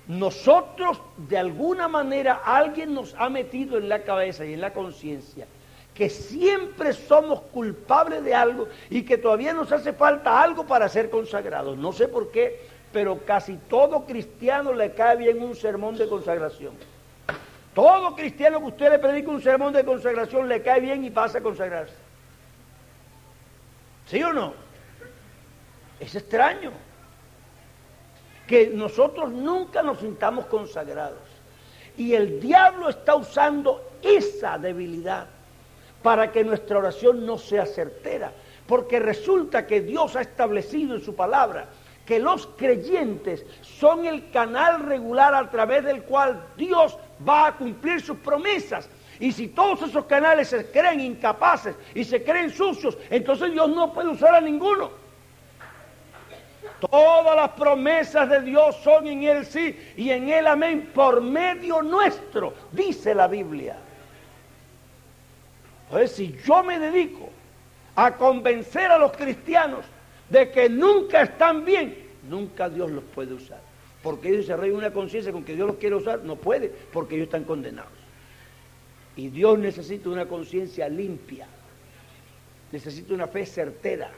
[0.08, 5.46] Nosotros, de alguna manera, alguien nos ha metido en la cabeza y en la conciencia
[5.94, 11.10] que siempre somos culpables de algo y que todavía nos hace falta algo para ser
[11.10, 11.76] consagrados.
[11.76, 12.60] No sé por qué,
[12.92, 16.74] pero casi todo cristiano le cae bien un sermón de consagración.
[17.74, 21.38] Todo cristiano que usted le predica un sermón de consagración le cae bien y pasa
[21.38, 21.94] a consagrarse.
[24.06, 24.52] ¿Sí o no?
[25.98, 26.72] Es extraño
[28.46, 31.20] que nosotros nunca nos sintamos consagrados.
[31.96, 35.26] Y el diablo está usando esa debilidad
[36.02, 38.32] para que nuestra oración no sea certera.
[38.66, 41.68] Porque resulta que Dios ha establecido en su palabra
[42.06, 46.96] que los creyentes son el canal regular a través del cual Dios
[47.26, 48.88] va a cumplir sus promesas.
[49.20, 53.92] Y si todos esos canales se creen incapaces y se creen sucios, entonces Dios no
[53.92, 54.90] puede usar a ninguno.
[56.90, 61.80] Todas las promesas de Dios son en Él sí y en Él amén por medio
[61.82, 63.76] nuestro, dice la Biblia.
[65.84, 67.30] Entonces, si yo me dedico
[67.94, 69.84] a convencer a los cristianos
[70.32, 71.96] de que nunca están bien,
[72.28, 73.60] nunca Dios los puede usar.
[74.02, 77.14] Porque ellos se reúnen una conciencia con que Dios los quiere usar, no puede, porque
[77.14, 77.92] ellos están condenados.
[79.14, 81.46] Y Dios necesita una conciencia limpia,
[82.72, 84.10] necesita una fe certera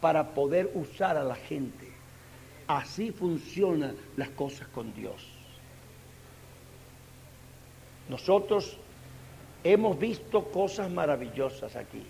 [0.00, 1.92] para poder usar a la gente.
[2.66, 5.28] Así funcionan las cosas con Dios.
[8.08, 8.78] Nosotros
[9.64, 12.02] Hemos visto cosas maravillosas aquí,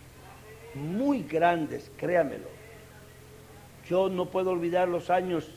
[0.74, 2.48] muy grandes, créamelo.
[3.88, 5.48] Yo no puedo olvidar los años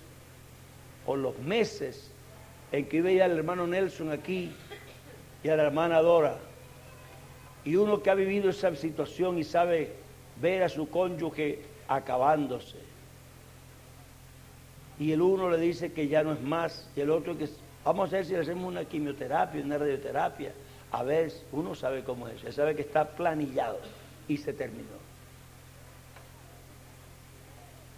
[1.06, 2.12] o los meses
[2.72, 4.52] en que veía al hermano Nelson aquí
[5.44, 6.38] y a la hermana Dora.
[7.64, 9.94] Y uno que ha vivido esa situación y sabe
[10.42, 12.78] ver a su cónyuge acabándose.
[15.00, 17.48] Y el uno le dice que ya no es más, y el otro que
[17.86, 20.52] vamos a ver si le hacemos una quimioterapia, una radioterapia.
[20.92, 23.80] A ver, uno sabe cómo es, él sabe que está planillado
[24.28, 24.98] y se terminó.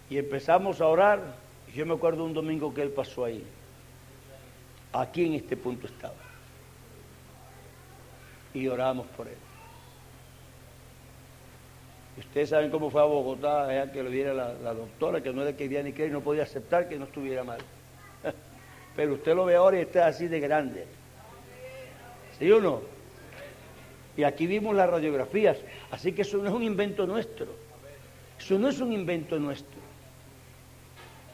[0.10, 1.20] Y empezamos a orar.
[1.68, 3.43] Y yo me acuerdo un domingo que él pasó ahí.
[4.93, 6.16] Aquí en este punto estaba.
[8.53, 9.38] Y oramos por él.
[12.18, 15.55] Y ustedes saben cómo fue a Bogotá, que lo viera la, doctora, que no era
[15.55, 17.60] que ni creer, no podía aceptar que no estuviera mal.
[18.95, 20.86] Pero usted lo ve ahora y está así de grande.
[22.38, 22.82] ¿Sí o no?
[24.18, 25.60] Y aquí vimos las radiografías.
[25.91, 27.47] Así que eso no es un invento nuestro.
[28.38, 29.78] Eso no es un invento nuestro.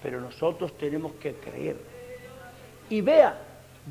[0.06, 1.78] Pero nosotros tenemos que creer.
[2.92, 3.36] Y vea,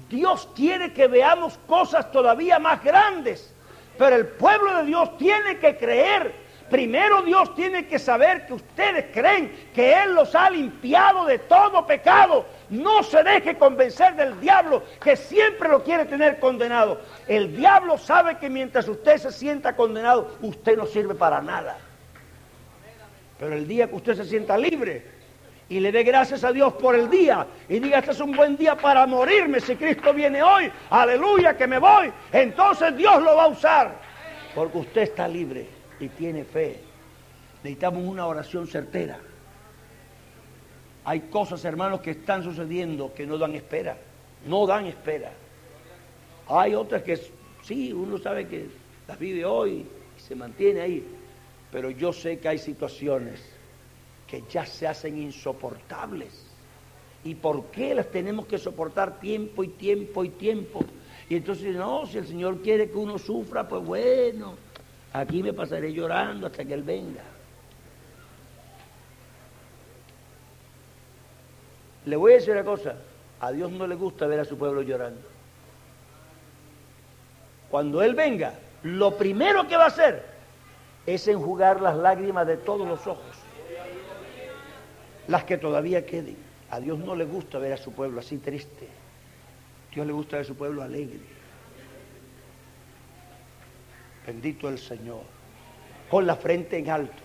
[0.08, 3.52] Dios quiere que veamos cosas todavía más grandes.
[3.98, 9.06] Pero el pueblo de Dios tiene que creer Primero Dios tiene que saber que ustedes
[9.12, 12.46] creen que Él los ha limpiado de todo pecado.
[12.70, 17.00] No se deje convencer del diablo que siempre lo quiere tener condenado.
[17.28, 21.76] El diablo sabe que mientras usted se sienta condenado, usted no sirve para nada.
[23.38, 25.13] Pero el día que usted se sienta libre
[25.68, 28.56] y le dé gracias a Dios por el día y diga, este es un buen
[28.56, 33.44] día para morirme si Cristo viene hoy, aleluya que me voy, entonces Dios lo va
[33.44, 33.94] a usar.
[34.54, 35.66] Porque usted está libre
[35.98, 36.78] y tiene fe.
[37.62, 39.18] Necesitamos una oración certera.
[41.04, 43.96] Hay cosas, hermanos, que están sucediendo que no dan espera.
[44.46, 45.32] No dan espera.
[46.48, 47.18] Hay otras que
[47.62, 48.68] sí, uno sabe que
[49.08, 49.86] las vive hoy
[50.16, 51.06] y se mantiene ahí.
[51.72, 53.53] Pero yo sé que hay situaciones
[54.34, 56.46] que ya se hacen insoportables.
[57.24, 60.84] ¿Y por qué las tenemos que soportar tiempo y tiempo y tiempo?
[61.28, 64.54] Y entonces, no, si el Señor quiere que uno sufra, pues bueno,
[65.14, 67.22] Aquí me pasaré llorando hasta que Él venga.
[72.04, 72.96] Le voy a decir una cosa,
[73.40, 75.20] a Dios no le gusta ver a su pueblo llorando.
[77.70, 80.26] Cuando Él venga, lo primero que va a hacer
[81.06, 83.33] es enjugar las lágrimas de todos los ojos,
[85.28, 86.36] las que todavía queden.
[86.70, 88.88] A Dios no le gusta ver a su pueblo así triste.
[89.92, 91.20] Dios le gusta ver a su pueblo alegre.
[94.26, 95.22] Bendito el Señor.
[96.10, 97.22] Con la frente en alto.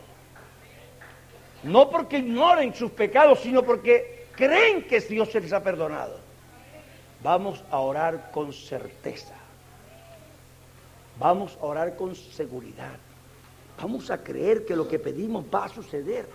[1.63, 6.19] No porque ignoren sus pecados, sino porque creen que Dios se les ha perdonado.
[7.21, 9.35] Vamos a orar con certeza.
[11.19, 12.95] Vamos a orar con seguridad.
[13.81, 16.27] Vamos a creer que lo que pedimos va a suceder.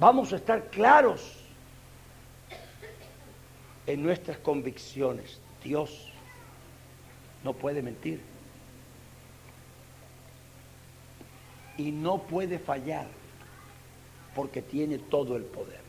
[0.00, 1.44] Vamos a estar claros
[3.86, 5.40] en nuestras convicciones.
[5.62, 6.10] Dios
[7.44, 8.20] no puede mentir.
[11.80, 13.06] y no puede fallar
[14.34, 15.80] porque tiene todo el poder.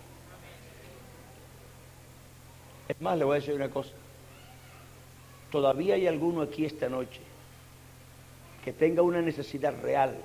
[2.87, 3.91] Es más, le voy a decir una cosa.
[5.51, 7.19] Todavía hay alguno aquí esta noche
[8.63, 10.15] que tenga una necesidad real,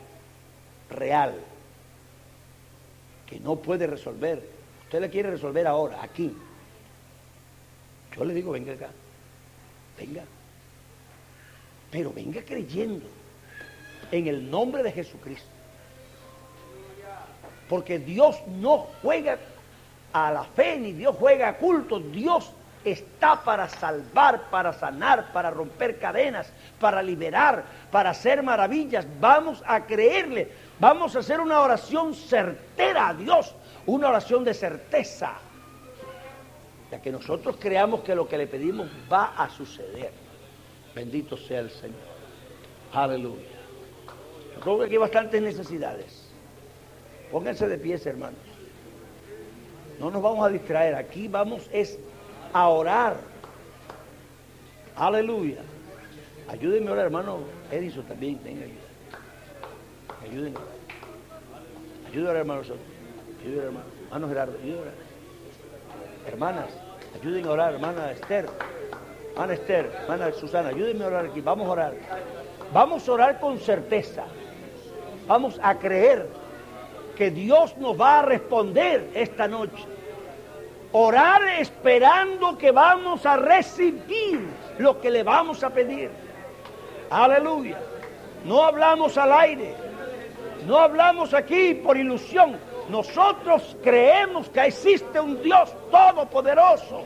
[0.89, 1.35] real,
[3.27, 4.43] que no puede resolver.
[4.85, 6.35] Usted la quiere resolver ahora, aquí.
[8.17, 8.89] Yo le digo, venga acá,
[9.99, 10.23] venga.
[11.91, 13.07] Pero venga creyendo
[14.11, 15.49] en el nombre de Jesucristo.
[17.69, 19.39] Porque Dios no juega
[20.13, 21.99] a la fe ni Dios juega a culto.
[21.99, 22.53] Dios
[22.85, 26.51] está para salvar, para sanar, para romper cadenas,
[26.81, 29.07] para liberar, para hacer maravillas.
[29.21, 30.51] Vamos a creerle.
[30.79, 33.55] Vamos a hacer una oración certera a Dios,
[33.87, 35.35] una oración de certeza.
[36.91, 40.13] Ya que nosotros creamos que lo que le pedimos va a suceder.
[40.95, 41.97] Bendito sea el Señor.
[42.93, 43.57] Aleluya.
[44.55, 46.31] Yo creo que aquí hay bastantes necesidades.
[47.33, 48.39] Pónganse de pies, hermanos.
[49.99, 50.95] No nos vamos a distraer.
[50.95, 51.99] Aquí vamos es
[52.53, 53.17] a orar.
[54.95, 55.63] Aleluya.
[56.49, 58.39] Ayúdenme ahora, hermano Edison, también.
[60.27, 60.49] Ayuda.
[60.49, 60.59] Ayúdenme.
[62.13, 62.63] Ayúdenme, hermano
[63.43, 63.87] Ayúdenme, hermano.
[64.07, 64.91] Hermano Gerardo, ayúdenme.
[66.27, 66.71] Hermanas,
[67.21, 68.47] ayúdenme a orar, hermana Esther.
[69.33, 71.41] Hermana Esther, hermana Susana, ayúdenme a orar aquí.
[71.41, 71.95] Vamos a orar.
[72.73, 74.25] Vamos a orar con certeza.
[75.27, 76.29] Vamos a creer
[77.17, 79.85] que Dios nos va a responder esta noche.
[80.93, 84.47] Orar esperando que vamos a recibir
[84.79, 86.11] lo que le vamos a pedir.
[87.11, 87.79] Aleluya.
[88.45, 89.86] No hablamos al aire.
[90.67, 92.59] No hablamos aquí por ilusión.
[92.89, 97.05] Nosotros creemos que existe un Dios todopoderoso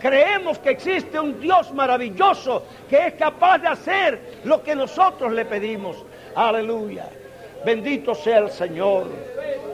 [0.00, 5.44] Creemos que existe un Dios maravilloso que es capaz de hacer lo que nosotros le
[5.44, 6.04] pedimos.
[6.34, 7.06] Aleluya.
[7.66, 9.08] Bendito sea el Señor.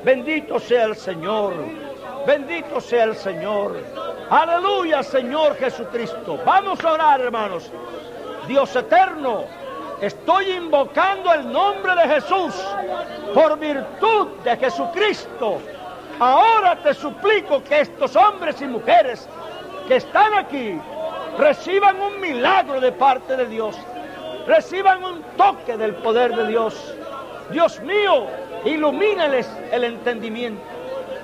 [0.04, 1.54] Bendito sea el Señor.
[2.26, 3.76] Bendito sea el Señor.
[4.28, 6.40] Aleluya, Señor Jesucristo.
[6.44, 7.70] Vamos a orar, hermanos.
[8.48, 9.44] Dios eterno,
[10.00, 12.54] estoy invocando el nombre de Jesús
[13.34, 15.58] por virtud de Jesucristo.
[16.18, 19.28] Ahora te suplico que estos hombres y mujeres
[19.88, 20.80] que están aquí
[21.38, 23.76] reciban un milagro de parte de Dios,
[24.46, 26.94] reciban un toque del poder de Dios.
[27.50, 28.26] Dios mío,
[28.64, 30.62] ilumínales el entendimiento,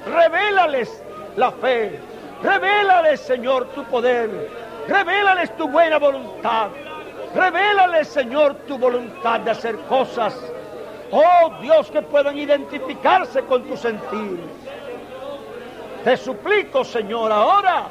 [0.06, 1.02] revélales
[1.36, 1.98] la fe,
[2.42, 4.50] revélales, Señor, tu poder,
[4.86, 6.68] revélales tu buena voluntad,
[7.34, 10.34] revélales, Señor, tu voluntad de hacer cosas.
[11.10, 14.40] Oh Dios, que puedan identificarse con tu sentir.
[16.04, 17.86] Te suplico, Señor, ahora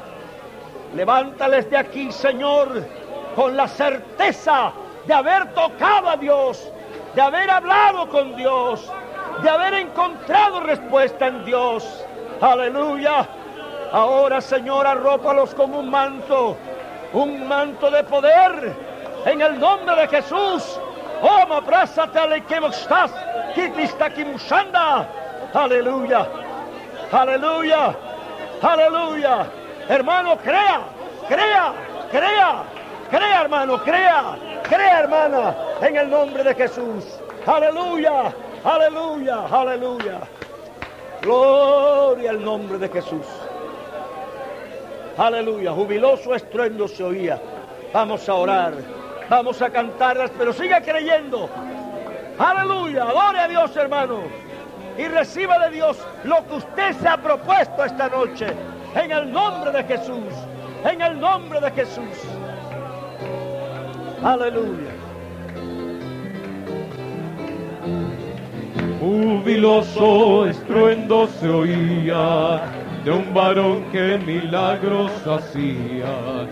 [0.94, 2.86] Levántales de aquí, Señor,
[3.34, 4.72] con la certeza
[5.06, 6.70] de haber tocado a Dios,
[7.14, 8.92] de haber hablado con Dios,
[9.42, 12.04] de haber encontrado respuesta en Dios.
[12.42, 13.26] Aleluya.
[13.90, 16.56] Ahora, Señor, arrópalos como un manto,
[17.14, 18.74] un manto de poder,
[19.24, 20.78] en el nombre de Jesús.
[21.22, 22.18] Oh, abrázate
[22.68, 23.12] estás,
[25.54, 26.26] Aleluya.
[27.12, 27.94] Aleluya.
[28.62, 29.46] Aleluya.
[29.88, 30.80] Hermano, crea,
[31.28, 31.72] crea,
[32.10, 32.64] crea,
[33.10, 37.04] crea, hermano, crea, crea, hermana, en el nombre de Jesús.
[37.44, 38.32] Aleluya,
[38.64, 40.20] aleluya, aleluya.
[41.20, 43.26] Gloria al nombre de Jesús.
[45.18, 47.40] Aleluya, jubiloso estruendo se oía.
[47.92, 48.72] Vamos a orar,
[49.32, 51.48] vamos a cantarlas, pero siga creyendo.
[52.38, 54.24] Aleluya, adore a Dios, hermano.
[54.98, 58.48] Y reciba de Dios lo que usted se ha propuesto esta noche
[58.94, 60.34] en el nombre de Jesús,
[60.84, 62.18] en el nombre de Jesús.
[64.22, 64.92] Aleluya.
[69.00, 76.46] Jubiloso estruendo se oía de un varón que milagros hacía.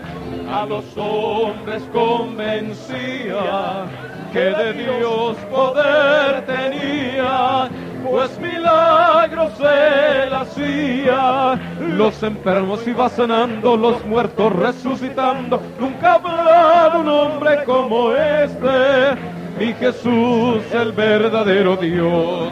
[0.51, 3.85] A los hombres convencía
[4.33, 7.69] que de Dios poder tenía
[8.09, 11.59] pues milagros él hacía.
[11.79, 15.61] Los enfermos iba sanando, los muertos resucitando.
[15.79, 19.15] Nunca habrá un hombre como este.
[19.59, 22.51] Mi Jesús, el verdadero Dios,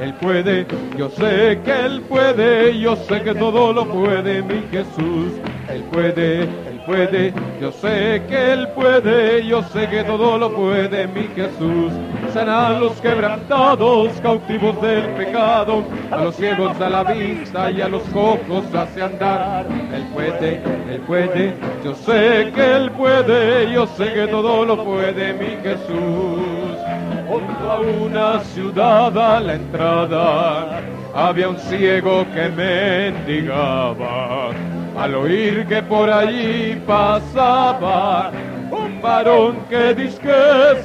[0.00, 0.66] Él puede,
[0.96, 5.32] yo sé que Él puede, yo sé que todo lo puede, mi Jesús,
[5.68, 11.06] Él puede, Él puede, yo sé que Él puede, yo sé que todo lo puede,
[11.08, 11.92] mi Jesús
[12.36, 18.02] a los quebrantados, cautivos del pecado, a los ciegos da la vista y a los
[18.04, 19.66] cojos hace andar.
[19.92, 21.54] Él puede, Él puede,
[21.84, 27.07] yo sé que Él puede, yo sé que todo lo puede mi Jesús.
[27.28, 30.80] Junto a una ciudad a la entrada
[31.14, 34.48] había un ciego que mendigaba.
[34.96, 38.32] Al oír que por allí pasaba
[38.70, 40.32] un varón que disque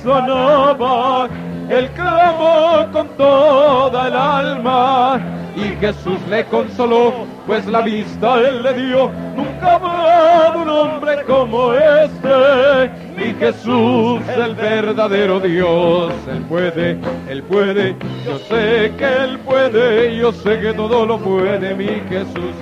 [0.03, 1.29] sonaba,
[1.69, 5.21] él clamó con toda el alma
[5.55, 9.11] y Jesús le consoló, pues la vista él le dio.
[9.35, 16.13] Nunca habrá un hombre como este, mi Jesús, el verdadero Dios.
[16.29, 16.97] Él puede,
[17.29, 22.53] él puede, yo sé que él puede, yo sé que todo lo puede, mi Jesús.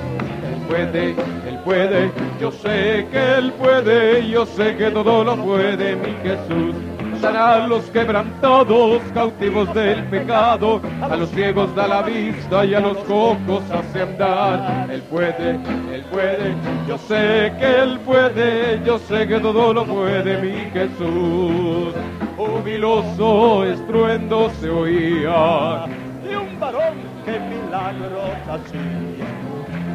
[0.51, 1.15] Él puede,
[1.63, 6.75] puede, yo sé que Él puede, yo sé que todo lo puede mi Jesús.
[7.23, 12.97] A los quebrantados, cautivos del pecado, a los ciegos da la vista y a los
[12.99, 14.89] cojos hace andar.
[14.89, 16.55] Él puede, Él puede,
[16.87, 21.93] yo sé que Él puede, yo sé que todo lo puede mi Jesús.
[22.37, 25.85] Jubiloso estruendo se oía
[26.23, 29.27] de un varón que milagros hacía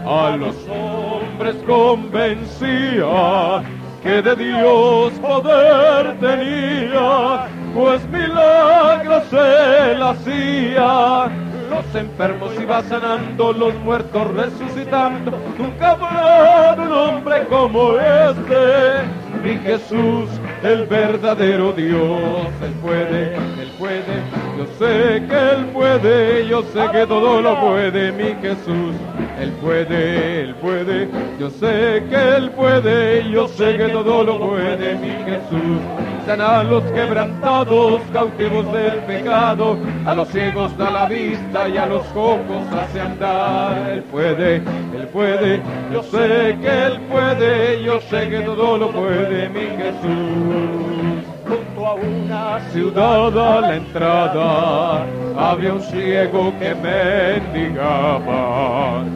[0.07, 3.65] a los hombres convencía
[4.07, 11.29] que de Dios poder tenía, pues milagros él hacía.
[11.69, 15.33] Los enfermos iba sanando, los muertos resucitando.
[15.59, 19.03] Nunca habrá un hombre como este,
[19.43, 20.31] mi Jesús,
[20.63, 22.47] el verdadero Dios.
[22.63, 28.11] Él puede, él puede Yo sé que Él puede, yo sé que todo lo puede,
[28.13, 28.95] mi Jesús.
[29.39, 34.95] Él puede, Él puede, yo sé que Él puede, yo sé que todo lo puede,
[34.95, 35.79] mi Jesús.
[36.25, 39.77] Sana a los quebrantados, cautivos del pecado,
[40.07, 43.91] a los ciegos da la vista y a los cojos hace andar.
[43.91, 45.61] Él puede, Él puede,
[45.93, 51.16] yo sé que Él puede, yo sé que todo lo puede, mi Jesús
[51.87, 55.07] a una ciudad a la entrada
[55.39, 58.41] había un ciego que mendigaba.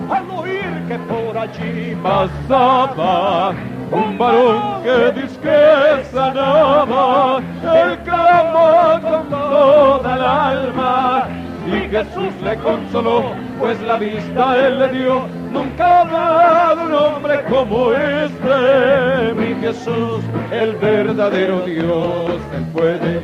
[0.08, 3.54] Al oír que por allí pasaba
[3.90, 7.42] un varón que disque sanaba,
[7.82, 11.28] él clamó con toda el alma
[11.66, 15.28] y Jesús le consoló, pues la vista él le dio.
[15.52, 23.20] Nunca ha dado un hombre como este, mi Jesús, el verdadero Dios, él puede.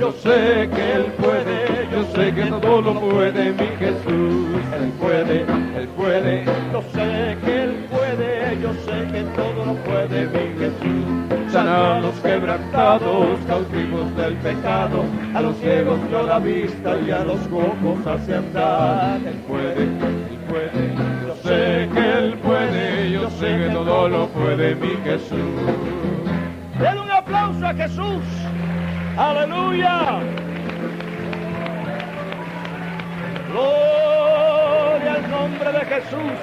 [0.00, 5.42] Yo sé que Él puede, yo sé que todo lo puede, mi Jesús, Él puede,
[5.78, 10.53] Él puede, yo sé que Él puede, yo sé que todo lo puede, mi
[11.74, 15.04] a los quebrantados, cautivos del pecado,
[15.34, 19.20] a los ciegos dio la vista y a los cojos hace andar.
[19.26, 20.94] Él puede, Él puede,
[21.26, 25.38] yo sé que Él puede, yo sé que todo lo puede, mi Jesús.
[26.78, 28.24] Den un aplauso a Jesús.
[29.16, 30.20] Aleluya.
[33.50, 36.38] Gloria al nombre de Jesús.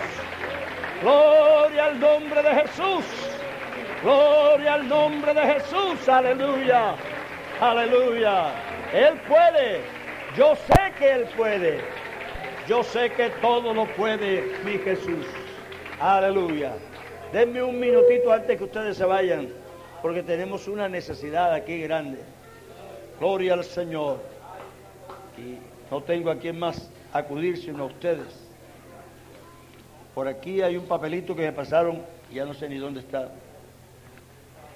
[1.01, 3.20] Gloria al nombre de Jesús.
[4.01, 6.09] Gloria al nombre de Jesús.
[6.09, 6.95] Aleluya.
[7.59, 8.51] Aleluya.
[8.93, 9.81] Él puede.
[10.35, 11.81] Yo sé que Él puede.
[12.67, 15.25] Yo sé que todo lo puede mi Jesús.
[15.99, 16.73] Aleluya.
[17.31, 19.49] Denme un minutito antes que ustedes se vayan,
[20.01, 22.19] porque tenemos una necesidad aquí grande.
[23.19, 24.19] Gloria al Señor.
[25.37, 25.57] Y
[25.91, 28.47] no tengo a quien más acudir sino a ustedes.
[30.15, 32.01] Por aquí hay un papelito que me pasaron,
[32.33, 33.29] ya no sé ni dónde está,